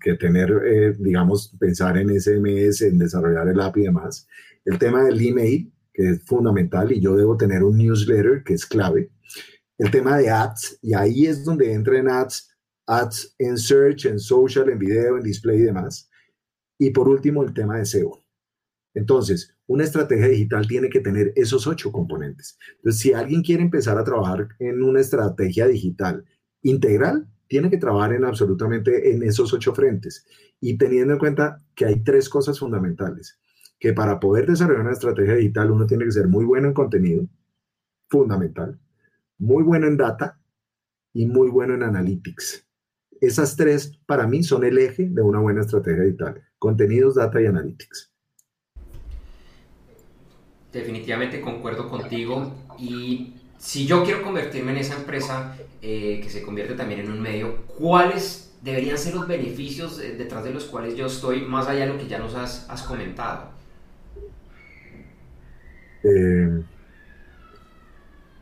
que 0.00 0.14
tener, 0.14 0.50
eh, 0.64 0.94
digamos, 0.98 1.54
pensar 1.58 1.98
en 1.98 2.10
SMS, 2.10 2.82
en 2.82 2.98
desarrollar 2.98 3.48
el 3.48 3.60
app 3.60 3.76
y 3.76 3.82
demás. 3.82 4.26
El 4.64 4.78
tema 4.78 5.02
del 5.04 5.20
email, 5.20 5.70
que 5.92 6.10
es 6.10 6.22
fundamental 6.24 6.92
y 6.92 7.00
yo 7.00 7.16
debo 7.16 7.36
tener 7.36 7.62
un 7.62 7.76
newsletter, 7.76 8.42
que 8.44 8.54
es 8.54 8.64
clave. 8.66 9.10
El 9.78 9.90
tema 9.90 10.18
de 10.18 10.30
ads, 10.30 10.78
y 10.82 10.94
ahí 10.94 11.26
es 11.26 11.44
donde 11.44 11.72
entran 11.72 12.08
ads, 12.08 12.50
ads 12.86 13.34
en 13.38 13.58
search, 13.58 14.06
en 14.06 14.18
social, 14.18 14.68
en 14.70 14.78
video, 14.78 15.16
en 15.16 15.24
display 15.24 15.58
y 15.58 15.62
demás. 15.62 16.08
Y 16.78 16.90
por 16.90 17.08
último, 17.08 17.42
el 17.42 17.54
tema 17.54 17.78
de 17.78 17.86
SEO. 17.86 18.20
Entonces, 18.94 19.56
una 19.66 19.84
estrategia 19.84 20.28
digital 20.28 20.66
tiene 20.66 20.88
que 20.88 21.00
tener 21.00 21.32
esos 21.36 21.66
ocho 21.66 21.90
componentes. 21.90 22.58
Entonces, 22.76 23.00
si 23.00 23.12
alguien 23.12 23.42
quiere 23.42 23.62
empezar 23.62 23.98
a 23.98 24.04
trabajar 24.04 24.48
en 24.58 24.82
una 24.82 25.00
estrategia 25.00 25.66
digital 25.66 26.24
integral, 26.62 27.28
tiene 27.48 27.70
que 27.70 27.78
trabajar 27.78 28.12
en 28.12 28.24
absolutamente 28.24 29.12
en 29.12 29.22
esos 29.22 29.52
ocho 29.52 29.74
frentes. 29.74 30.26
Y 30.60 30.78
teniendo 30.78 31.14
en 31.14 31.18
cuenta 31.18 31.62
que 31.74 31.84
hay 31.86 32.02
tres 32.02 32.28
cosas 32.28 32.58
fundamentales, 32.58 33.38
que 33.78 33.92
para 33.92 34.20
poder 34.20 34.46
desarrollar 34.46 34.82
una 34.82 34.92
estrategia 34.92 35.34
digital 35.34 35.70
uno 35.70 35.86
tiene 35.86 36.04
que 36.04 36.12
ser 36.12 36.28
muy 36.28 36.44
bueno 36.44 36.68
en 36.68 36.74
contenido, 36.74 37.26
fundamental, 38.08 38.78
muy 39.38 39.62
bueno 39.62 39.86
en 39.88 39.96
data 39.96 40.40
y 41.12 41.26
muy 41.26 41.50
bueno 41.50 41.74
en 41.74 41.82
analytics. 41.82 42.66
Esas 43.26 43.56
tres 43.56 43.98
para 44.04 44.26
mí 44.26 44.42
son 44.42 44.64
el 44.64 44.76
eje 44.76 45.08
de 45.08 45.22
una 45.22 45.40
buena 45.40 45.62
estrategia 45.62 46.02
digital 46.02 46.42
contenidos, 46.58 47.14
data 47.14 47.40
y 47.40 47.46
analytics. 47.46 48.10
Definitivamente 50.72 51.40
concuerdo 51.40 51.88
contigo 51.88 52.52
y 52.78 53.34
si 53.58 53.86
yo 53.86 54.04
quiero 54.04 54.22
convertirme 54.22 54.72
en 54.72 54.78
esa 54.78 54.96
empresa 54.96 55.56
eh, 55.80 56.20
que 56.22 56.28
se 56.28 56.42
convierte 56.42 56.74
también 56.74 57.00
en 57.00 57.10
un 57.10 57.20
medio, 57.20 57.64
¿cuáles 57.78 58.54
deberían 58.60 58.98
ser 58.98 59.14
los 59.14 59.26
beneficios 59.26 59.98
detrás 59.98 60.44
de 60.44 60.52
los 60.52 60.64
cuales 60.64 60.94
yo 60.94 61.06
estoy, 61.06 61.42
más 61.42 61.66
allá 61.66 61.86
de 61.86 61.92
lo 61.92 61.98
que 61.98 62.06
ya 62.06 62.18
nos 62.18 62.34
has, 62.34 62.68
has 62.68 62.82
comentado? 62.82 63.50
Eh, 66.02 66.62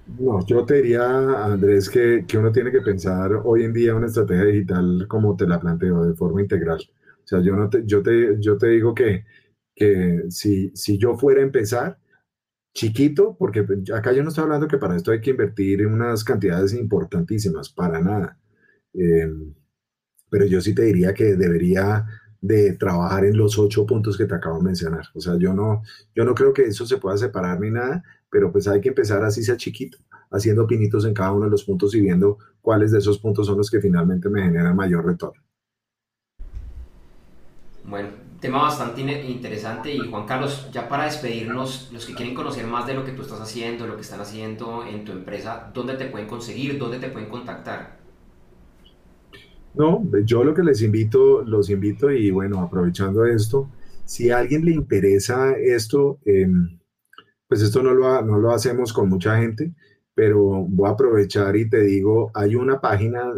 no, 0.07 0.45
yo 0.47 0.65
te 0.65 0.75
diría, 0.75 1.45
Andrés, 1.45 1.89
que, 1.89 2.25
que, 2.27 2.39
uno 2.39 2.53
tiene 2.53 2.71
que 2.71 2.81
pensar 2.81 3.33
hoy 3.45 3.65
en 3.65 3.73
día 3.73 3.95
una 3.95 4.07
estrategia 4.07 4.45
digital 4.45 5.07
como 5.09 5.37
te 5.37 5.47
la 5.47 5.61
planteo, 5.61 6.05
de 6.05 6.15
forma 6.15 6.43
integral. 6.43 6.81
O 7.25 7.27
sea, 7.27 7.41
yo, 7.41 7.57
no 7.57 7.69
te, 7.71 7.83
yo, 7.87 8.03
te, 8.03 8.37
yo 8.41 8.59
te 8.59 8.69
digo 8.69 8.95
que, 8.95 9.25
que 9.75 10.25
si, 10.29 10.71
si 10.75 10.99
yo 10.99 11.17
fuera 11.17 11.41
a 11.41 11.45
empezar 11.45 11.99
chiquito, 12.75 13.37
porque 13.39 13.67
acá 13.95 14.13
yo 14.13 14.23
no 14.23 14.31
estoy 14.31 14.45
hablando 14.45 14.69
que 14.69 14.79
para 14.79 14.97
esto 14.97 15.13
hay 15.13 15.21
que 15.21 15.31
invertir 15.31 15.83
en 15.83 15.93
unas 15.93 16.25
cantidades 16.25 16.75
importantísimas, 16.75 17.71
para 17.71 18.01
nada. 18.01 18.39
Eh, 18.95 19.31
pero 20.31 20.47
yo 20.47 20.61
sí 20.61 20.75
te 20.75 20.83
diría 20.83 21.15
que 21.15 21.37
debería 21.37 22.07
de 22.41 22.73
trabajar 22.75 23.25
en 23.25 23.37
los 23.37 23.59
ocho 23.59 23.87
puntos 23.87 24.19
que 24.19 24.27
te 24.27 24.35
acabo 24.35 24.59
de 24.59 24.65
mencionar. 24.65 25.05
O 25.15 25.21
sea, 25.21 25.37
yo 25.39 25.55
no, 25.55 25.83
yo 26.15 26.25
no 26.25 26.35
creo 26.35 26.53
que 26.53 26.65
eso 26.65 26.87
se 26.87 26.99
pueda 26.99 27.17
separar 27.17 27.61
ni 27.61 27.71
nada, 27.71 28.03
pero 28.33 28.51
pues 28.51 28.67
hay 28.67 28.81
que 28.81 28.89
empezar 28.89 29.23
así 29.23 29.43
sea 29.43 29.59
chiquito, 29.59 29.99
haciendo 30.31 30.67
pinitos 30.67 31.05
en 31.05 31.13
cada 31.13 31.33
uno 31.33 31.45
de 31.45 31.51
los 31.51 31.65
puntos 31.65 31.95
y 31.95 32.01
viendo 32.01 32.39
cuáles 32.63 32.91
de 32.91 32.99
esos 32.99 33.19
puntos 33.19 33.47
son 33.47 33.59
los 33.59 33.71
que 33.71 33.79
finalmente 33.79 34.31
me 34.31 34.43
generan 34.43 34.75
mayor 34.75 35.05
retorno. 35.05 35.43
Bueno, 37.85 38.09
tema 38.41 38.63
bastante 38.63 39.03
interesante 39.03 39.95
y 39.95 39.99
Juan 39.99 40.25
Carlos, 40.25 40.71
ya 40.73 40.89
para 40.89 41.05
despedirnos, 41.05 41.91
los 41.93 42.07
que 42.07 42.15
quieren 42.15 42.35
conocer 42.35 42.67
más 42.67 42.87
de 42.87 42.95
lo 42.95 43.05
que 43.05 43.13
tú 43.13 43.21
estás 43.21 43.39
haciendo, 43.39 43.87
lo 43.87 43.97
que 43.97 44.01
están 44.01 44.23
haciendo 44.23 44.83
en 44.87 45.05
tu 45.05 45.13
empresa, 45.13 45.71
¿dónde 45.75 45.97
te 45.97 46.07
pueden 46.07 46.27
conseguir? 46.27 46.79
¿Dónde 46.79 46.99
te 46.99 47.11
pueden 47.11 47.29
contactar? 47.29 47.99
No, 49.75 50.09
yo 50.25 50.43
lo 50.43 50.55
que 50.55 50.63
les 50.63 50.81
invito, 50.81 51.43
los 51.43 51.69
invito 51.69 52.11
y 52.11 52.31
bueno, 52.31 52.63
aprovechando 52.63 53.27
esto, 53.27 53.69
si 54.07 54.31
a 54.31 54.39
alguien 54.39 54.65
le 54.65 54.73
interesa 54.73 55.53
esto, 55.53 56.19
em, 56.25 56.79
pues 57.53 57.61
esto 57.61 57.83
no 57.83 57.93
lo, 57.93 58.23
no 58.23 58.39
lo 58.39 58.51
hacemos 58.55 58.95
con 58.95 59.11
mucha 59.11 59.37
gente, 59.37 59.75
pero 60.15 60.65
voy 60.67 60.89
a 60.89 60.93
aprovechar 60.93 61.55
y 61.55 61.69
te 61.69 61.83
digo, 61.83 62.31
hay 62.33 62.55
una 62.55 62.81
página, 62.81 63.31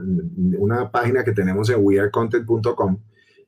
una 0.56 0.92
página 0.92 1.24
que 1.24 1.32
tenemos 1.32 1.68
en 1.68 1.78
wearecontent.com 1.80 3.00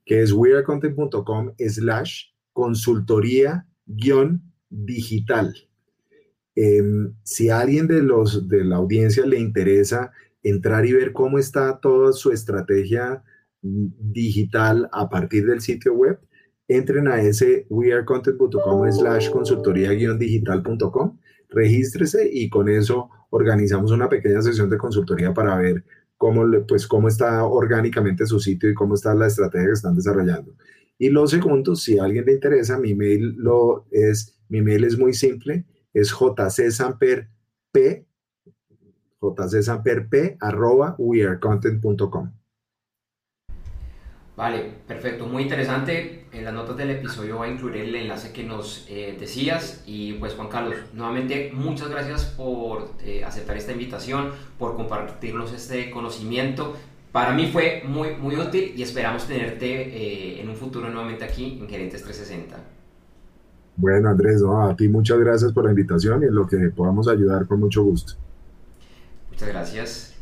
que 0.05 0.23
es 0.23 0.33
wearecontent.com 0.33 1.53
slash 1.57 2.31
consultoría 2.53 3.65
guion 3.87 4.43
digital. 4.69 5.55
Em, 6.57 7.15
si 7.23 7.49
a 7.49 7.61
alguien 7.61 7.87
de, 7.87 8.03
los, 8.03 8.49
de 8.49 8.65
la 8.65 8.75
audiencia 8.75 9.25
le 9.25 9.39
interesa 9.39 10.11
entrar 10.43 10.85
y 10.85 10.95
ver 10.95 11.13
cómo 11.13 11.39
está 11.39 11.79
toda 11.79 12.13
su 12.13 12.33
estrategia 12.33 13.23
digital 13.63 14.89
a 14.91 15.09
partir 15.09 15.47
del 15.47 15.61
sitio 15.61 15.95
web, 15.95 16.19
entren 16.69 17.09
a 17.09 17.21
ese 17.21 17.67
wearecontent.com 17.71 18.93
slash 18.93 19.31
consultoría 19.31 19.93
guion 19.93 20.19
digital.com, 20.19 21.19
regístrese 21.49 22.29
y 22.31 22.49
con 22.49 22.69
eso 22.69 23.11
organizamos 23.31 23.93
una 23.93 24.09
pequeña 24.09 24.43
sesión 24.43 24.71
de 24.71 24.79
consultoría 24.79 25.33
para 25.33 25.57
ver 25.57 25.85
cómo, 26.17 26.45
pues, 26.67 26.87
cómo 26.87 27.09
está 27.09 27.45
orgánicamente 27.45 28.27
su 28.27 28.41
sitio 28.41 28.71
y 28.71 28.75
cómo 28.75 28.95
está 28.95 29.15
la 29.15 29.27
estrategia 29.27 29.67
que 29.67 29.73
están 29.73 29.95
desarrollando. 29.95 30.55
Y 30.99 31.11
lo 31.11 31.27
segundo, 31.27 31.77
si 31.77 31.99
a 31.99 32.05
alguien 32.05 32.25
le 32.25 32.33
interesa, 32.33 32.79
mi 32.79 32.95
mail, 32.95 33.35
lo 33.37 33.87
es, 33.91 34.39
mi 34.49 34.63
mail 34.63 34.85
es 34.85 34.99
muy 34.99 35.13
simple, 35.13 35.67
es 35.93 36.13
jcsamperp. 36.13 37.29
Vale, 44.37 44.71
perfecto, 44.87 45.27
muy 45.27 45.45
interesante. 45.45 46.27
En 46.31 46.45
las 46.45 46.53
notas 46.53 46.77
del 46.77 46.91
episodio 46.91 47.39
va 47.39 47.47
a 47.47 47.49
incluir 47.49 47.77
el 47.77 47.95
enlace 47.95 48.33
que 48.33 48.45
nos 48.45 48.87
eh, 48.91 49.17
decías. 49.19 49.83
Y 49.87 50.13
pues 50.15 50.35
Juan 50.35 50.49
Carlos, 50.49 50.77
nuevamente 50.93 51.51
muchas 51.55 51.89
gracias 51.89 52.27
por 52.27 52.91
eh, 53.03 53.25
aceptar 53.25 53.57
esta 53.57 53.73
invitación, 53.73 54.33
por 54.59 54.77
compartirnos 54.77 55.55
este 55.55 55.91
conocimiento. 55.91 56.77
Para 57.13 57.33
mí 57.33 57.49
fue 57.51 57.83
muy, 57.87 58.15
muy 58.17 58.37
útil 58.37 58.75
y 58.77 58.83
esperamos 58.83 59.27
tenerte 59.27 59.67
eh, 59.67 60.43
en 60.43 60.51
un 60.51 60.57
futuro 60.57 60.91
nuevamente 60.91 61.25
aquí 61.25 61.59
en 61.59 61.67
Gerentes 61.67 62.03
360. 62.03 62.59
Bueno, 63.77 64.11
Andrés, 64.11 64.43
a 64.47 64.77
ti 64.77 64.89
muchas 64.89 65.19
gracias 65.19 65.53
por 65.53 65.65
la 65.65 65.71
invitación 65.71 66.23
y 66.23 66.27
en 66.27 66.35
lo 66.35 66.47
que 66.47 66.59
podamos 66.77 67.09
ayudar 67.09 67.47
con 67.47 67.61
mucho 67.61 67.83
gusto. 67.83 68.15
Muchas 69.31 69.49
gracias. 69.49 70.16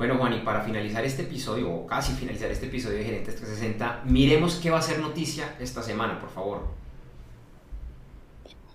Bueno, 0.00 0.16
Juan, 0.16 0.32
y 0.32 0.38
para 0.38 0.62
finalizar 0.62 1.04
este 1.04 1.24
episodio, 1.24 1.70
o 1.70 1.86
casi 1.86 2.14
finalizar 2.14 2.50
este 2.50 2.64
episodio 2.64 2.96
de 2.96 3.04
Gerentes 3.04 3.36
360, 3.36 4.04
miremos 4.06 4.54
qué 4.54 4.70
va 4.70 4.78
a 4.78 4.82
ser 4.82 4.98
noticia 4.98 5.56
esta 5.60 5.82
semana, 5.82 6.18
por 6.18 6.30
favor. 6.30 6.62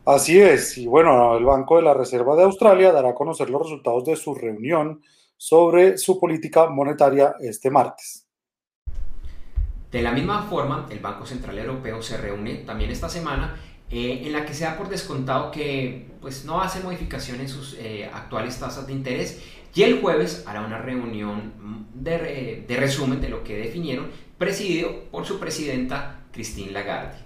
Así 0.06 0.40
es, 0.40 0.78
y 0.78 0.86
bueno, 0.86 1.36
el 1.36 1.44
Banco 1.44 1.78
de 1.78 1.82
la 1.82 1.96
Reserva 1.96 2.36
de 2.36 2.44
Australia 2.44 2.92
dará 2.92 3.10
a 3.10 3.16
conocer 3.16 3.50
los 3.50 3.64
resultados 3.64 4.06
de 4.06 4.16
su 4.16 4.36
reunión 4.36 5.02
sobre 5.36 5.98
su 5.98 6.20
política 6.20 6.68
monetaria 6.68 7.34
este 7.40 7.72
martes. 7.72 8.28
De 9.92 10.04
la 10.04 10.12
misma 10.12 10.44
forma, 10.44 10.86
el 10.92 11.00
Banco 11.00 11.26
Central 11.26 11.58
Europeo 11.58 12.04
se 12.04 12.18
reúne 12.18 12.58
también 12.58 12.92
esta 12.92 13.10
semana 13.10 13.56
eh, 13.90 14.22
en 14.26 14.32
la 14.32 14.46
que 14.46 14.54
se 14.54 14.66
da 14.66 14.78
por 14.78 14.90
descontado 14.90 15.50
que 15.50 16.08
pues, 16.22 16.46
no 16.46 16.62
hace 16.62 16.82
modificación 16.82 17.40
en 17.40 17.50
sus 17.50 17.74
eh, 17.80 18.08
actuales 18.14 18.60
tasas 18.60 18.86
de 18.86 18.94
interés 18.94 19.42
y 19.76 19.84
el 19.84 20.02
jueves 20.02 20.44
hará 20.48 20.66
una 20.66 20.80
reunión 20.80 21.54
de, 21.94 22.66
resumen 22.70 23.20
de 23.20 23.28
lo 23.30 23.44
que 23.44 23.58
definieron, 23.58 24.10
presidido 24.38 25.04
por 25.12 25.26
su 25.26 25.38
presidenta 25.38 26.24
Christine 26.32 26.72
Lagarde. 26.72 27.18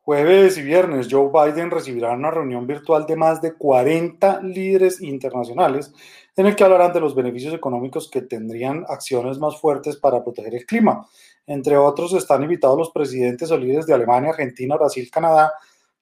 Jueves 0.00 0.58
y 0.58 0.62
viernes, 0.62 1.08
Joe 1.10 1.30
Biden 1.32 1.70
recibirá 1.70 2.12
una 2.12 2.30
reunión 2.30 2.66
virtual 2.66 3.06
de 3.06 3.16
más 3.16 3.40
de 3.40 3.54
40 3.54 4.42
líderes 4.42 5.00
internacionales 5.00 5.92
en 6.36 6.46
el 6.46 6.54
que 6.54 6.64
hablarán 6.64 6.92
de 6.92 7.00
los 7.00 7.14
beneficios 7.14 7.54
económicos 7.54 8.08
que 8.10 8.22
tendrían 8.22 8.84
acciones 8.88 9.38
más 9.38 9.60
fuertes 9.60 9.96
para 9.96 10.22
proteger 10.22 10.54
el 10.54 10.66
clima. 10.66 11.08
Entre 11.46 11.76
otros, 11.76 12.12
están 12.14 12.42
invitados 12.42 12.78
los 12.78 12.90
presidentes 12.90 13.50
o 13.50 13.56
líderes 13.56 13.86
de 13.86 13.94
Alemania, 13.94 14.30
Argentina, 14.30 14.76
Brasil, 14.76 15.08
Canadá, 15.10 15.52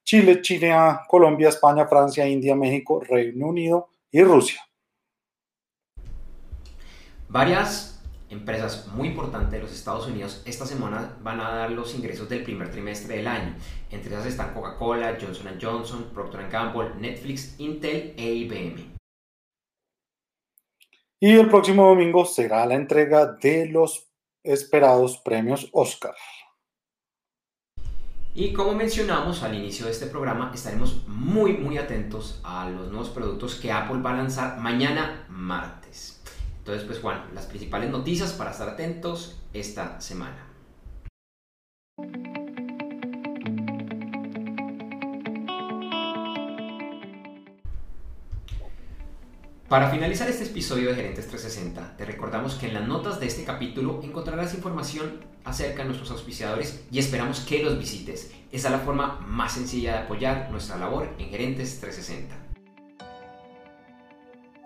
Chile, 0.03 0.41
Chile, 0.43 0.75
Colombia, 1.09 1.51
España, 1.51 1.87
Francia, 1.87 2.27
India, 2.27 2.55
México, 2.55 3.01
Reino 3.01 3.47
Unido, 3.47 3.94
y 4.15 4.23
Rusia. 4.23 4.61
Varias 7.29 8.01
empresas 8.31 8.87
muy 8.95 9.09
importantes 9.09 9.51
de 9.51 9.59
los 9.59 9.73
Estados 9.73 10.07
Unidos 10.07 10.41
esta 10.47 10.67
semana 10.67 11.17
van 11.21 11.41
a 11.41 11.51
dar 11.51 11.71
los 11.73 11.97
ingresos 11.97 12.29
del 12.29 12.45
primer 12.45 12.71
trimestre 12.71 13.17
del 13.17 13.27
año. 13.27 13.57
Entre 13.91 14.15
ellas 14.15 14.27
están 14.27 14.55
Coca-Cola, 14.55 15.19
Johnson 15.21 15.59
Johnson, 15.61 16.11
Procter 16.15 16.49
Gamble, 16.49 16.95
Netflix, 16.95 17.59
Intel 17.59 18.15
e 18.17 18.35
IBM. 18.35 18.95
Y 21.21 21.33
el 21.33 21.49
próximo 21.49 21.89
domingo 21.89 22.25
será 22.25 22.65
la 22.67 22.77
entrega 22.77 23.27
de 23.27 23.67
los 23.67 24.09
esperados 24.45 25.19
premios 25.19 25.69
Oscar. 25.73 26.15
Y 28.37 28.53
como 28.53 28.75
mencionamos 28.75 29.45
al 29.45 29.55
inicio 29.55 29.87
de 29.87 29.93
este 29.93 30.07
programa, 30.07 30.51
estaremos 30.53 31.07
muy 31.07 31.53
muy 31.53 31.79
atentos 31.79 32.41
a 32.43 32.69
los 32.69 32.89
nuevos 32.89 33.11
productos 33.11 33.55
que 33.55 33.71
Apple 33.71 34.03
va 34.03 34.11
a 34.11 34.17
lanzar 34.17 34.59
mañana 34.59 35.25
martes. 35.29 36.21
Entonces, 36.59 36.85
pues 36.85 36.99
Juan, 36.99 37.27
las 37.33 37.47
principales 37.47 37.91
noticias 37.91 38.33
para 38.33 38.51
estar 38.51 38.69
atentos 38.69 39.41
esta 39.53 40.01
semana. 40.01 40.54
Para 49.69 49.89
finalizar 49.89 50.29
este 50.29 50.45
episodio 50.45 50.91
de 50.91 50.97
Gerentes 50.97 51.27
360, 51.27 51.97
te 51.97 52.05
recordamos 52.05 52.57
que 52.57 52.67
en 52.67 52.75
las 52.75 52.87
notas 52.87 53.19
de 53.19 53.25
este 53.27 53.45
capítulo 53.45 53.99
encontrarás 54.03 54.53
información 54.53 55.21
acerca 55.43 55.79
de 55.79 55.87
nuestros 55.87 56.11
auspiciadores 56.11 56.85
y 56.91 56.99
esperamos 56.99 57.41
que 57.41 57.63
los 57.63 57.79
visites. 57.79 58.31
Esa 58.53 58.69
es 58.69 58.73
la 58.73 58.81
forma 58.81 59.25
más 59.27 59.53
sencilla 59.53 59.93
de 59.93 59.99
apoyar 60.01 60.51
nuestra 60.51 60.77
labor 60.77 61.09
en 61.19 61.31
Gerentes 61.31 61.81
360. 61.81 62.37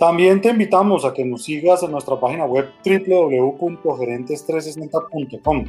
También 0.01 0.41
te 0.41 0.51
invitamos 0.51 1.05
a 1.05 1.15
que 1.15 1.25
nos 1.25 1.45
sigas 1.45 1.85
en 1.85 1.93
nuestra 1.93 2.19
página 2.19 2.47
web 2.47 2.69
www.gerentes360.com, 2.85 5.65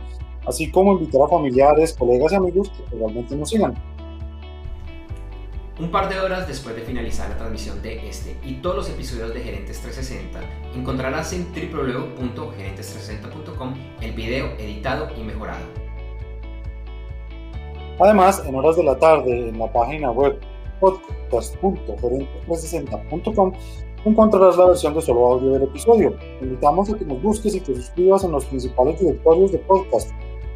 así 0.48 0.72
como 0.72 0.94
invitar 0.94 1.22
a 1.22 1.28
familiares, 1.28 1.94
colegas 1.94 2.32
y 2.32 2.36
amigos 2.36 2.72
que 2.72 2.84
realmente 2.96 3.36
nos 3.36 3.52
sigan. 3.52 3.76
Un 5.80 5.92
par 5.92 6.10
de 6.10 6.20
horas 6.20 6.46
después 6.46 6.76
de 6.76 6.82
finalizar 6.82 7.30
la 7.30 7.38
transmisión 7.38 7.82
de 7.82 8.10
este 8.10 8.36
y 8.44 8.56
todos 8.56 8.76
los 8.76 8.90
episodios 8.90 9.34
de 9.34 9.40
Gerentes 9.40 9.80
360, 9.80 10.42
encontrarás 10.76 11.32
en 11.32 11.48
www.gerentes360.com 11.54 13.74
el 14.02 14.12
video 14.12 14.48
editado 14.58 15.08
y 15.18 15.24
mejorado. 15.24 15.64
Además, 17.98 18.44
en 18.46 18.56
horas 18.56 18.76
de 18.76 18.84
la 18.84 19.00
tarde, 19.00 19.48
en 19.50 19.58
la 19.58 19.72
página 19.72 20.12
web 20.12 20.38
podcast.gerentes360.com 20.82 23.54
encontrarás 24.04 24.58
la 24.58 24.66
versión 24.66 24.94
de 24.96 25.02
solo 25.02 25.28
audio 25.28 25.52
del 25.52 25.64
episodio. 25.64 26.14
Invitamos 26.42 26.90
a 26.90 26.98
que 26.98 27.06
nos 27.06 27.22
busques 27.22 27.56
y 27.56 27.62
te 27.62 27.74
suscribas 27.74 28.26
en 28.26 28.34
los 28.34 28.44
principales 28.46 29.00
directorios 29.00 29.54
de 29.54 29.60
podcast 29.60 30.12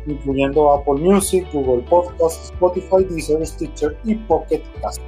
incluyendo 0.05 0.73
Apple 0.73 0.95
Music, 0.95 1.47
Google 1.53 1.81
Podcast, 1.83 2.51
Spotify, 2.51 3.05
Deezer, 3.09 3.45
Stitcher 3.45 3.97
y 4.03 4.15
Pocket 4.15 4.61
Cast. 4.81 5.01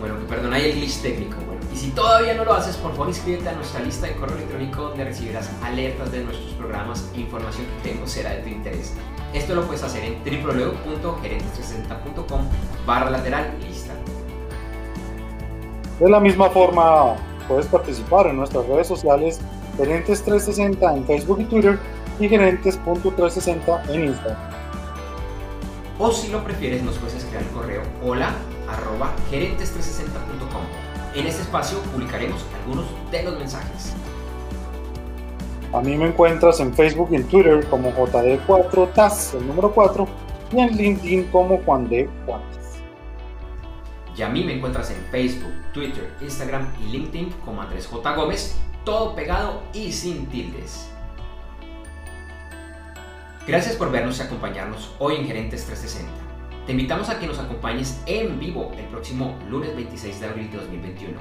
Bueno, 0.00 0.16
perdona 0.28 0.56
ahí 0.56 0.70
el 0.70 0.76
glitch 0.76 1.00
técnico. 1.00 1.36
Bueno, 1.46 1.60
y 1.72 1.76
si 1.76 1.90
todavía 1.90 2.34
no 2.34 2.44
lo 2.44 2.52
haces, 2.52 2.76
por 2.76 2.90
favor 2.92 3.08
inscríbete 3.08 3.48
a 3.48 3.52
nuestra 3.52 3.80
lista 3.80 4.06
de 4.06 4.14
correo 4.14 4.36
electrónico 4.36 4.82
donde 4.82 5.04
recibirás 5.04 5.50
alertas 5.62 6.12
de 6.12 6.24
nuestros 6.24 6.52
programas 6.52 7.10
e 7.14 7.20
información 7.20 7.66
que 7.66 7.82
creemos 7.82 8.10
será 8.10 8.30
de 8.30 8.42
tu 8.42 8.48
interés. 8.48 8.94
Esto 9.34 9.54
lo 9.54 9.62
puedes 9.62 9.82
hacer 9.82 10.04
en 10.04 10.22
www.gerentes360.com 10.24 12.40
barra 12.86 13.10
lateral 13.10 13.52
lista. 13.66 13.92
De 15.98 16.08
la 16.08 16.20
misma 16.20 16.48
forma, 16.50 17.16
puedes 17.48 17.66
participar 17.66 18.28
en 18.28 18.36
nuestras 18.36 18.64
redes 18.66 18.86
sociales 18.86 19.40
Gerentes 19.76 20.22
360 20.24 20.96
en 20.96 21.04
Facebook 21.04 21.40
y 21.40 21.44
Twitter 21.44 21.78
y 22.20 22.28
gerentes.360 22.28 23.90
en 23.90 24.04
Instagram. 24.04 24.58
O 25.98 26.12
si 26.12 26.28
lo 26.28 26.44
prefieres, 26.44 26.82
nos 26.82 26.96
puedes 26.98 27.16
escribir 27.16 27.46
al 27.46 27.52
correo 27.52 27.82
hola 28.02 28.32
arroba 28.68 29.12
gerentes360.com. 29.30 30.62
En 31.14 31.26
este 31.26 31.42
espacio 31.42 31.78
publicaremos 31.92 32.44
algunos 32.60 32.86
de 33.10 33.22
los 33.24 33.38
mensajes. 33.38 33.94
A 35.72 35.80
mí 35.80 35.96
me 35.96 36.06
encuentras 36.06 36.60
en 36.60 36.72
Facebook 36.72 37.08
y 37.10 37.16
en 37.16 37.24
Twitter 37.24 37.66
como 37.68 37.90
JD4TAS, 37.92 39.34
el 39.34 39.46
número 39.46 39.72
4, 39.72 40.08
y 40.52 40.60
en 40.60 40.76
LinkedIn 40.76 41.24
como 41.24 41.58
Juan 41.64 41.88
D. 41.88 42.08
Juárez. 42.24 42.46
Y 44.16 44.22
a 44.22 44.28
mí 44.28 44.44
me 44.44 44.54
encuentras 44.54 44.90
en 44.90 44.96
Facebook, 45.10 45.52
Twitter, 45.72 46.10
Instagram 46.20 46.72
y 46.80 46.92
LinkedIn 46.92 47.32
como 47.44 47.60
Andrés 47.60 47.86
J. 47.86 48.14
Gómez, 48.14 48.56
todo 48.84 49.14
pegado 49.14 49.62
y 49.74 49.92
sin 49.92 50.26
tildes. 50.26 50.88
Gracias 53.48 53.74
por 53.76 53.90
vernos 53.90 54.18
y 54.18 54.22
acompañarnos 54.22 54.94
hoy 54.98 55.16
en 55.16 55.26
Gerentes 55.26 55.64
360. 55.64 56.12
Te 56.66 56.72
invitamos 56.72 57.08
a 57.08 57.18
que 57.18 57.26
nos 57.26 57.38
acompañes 57.38 58.02
en 58.04 58.38
vivo 58.38 58.72
el 58.76 58.84
próximo 58.88 59.38
lunes 59.48 59.74
26 59.74 60.20
de 60.20 60.26
abril 60.26 60.50
de 60.50 60.58
2021. 60.58 61.18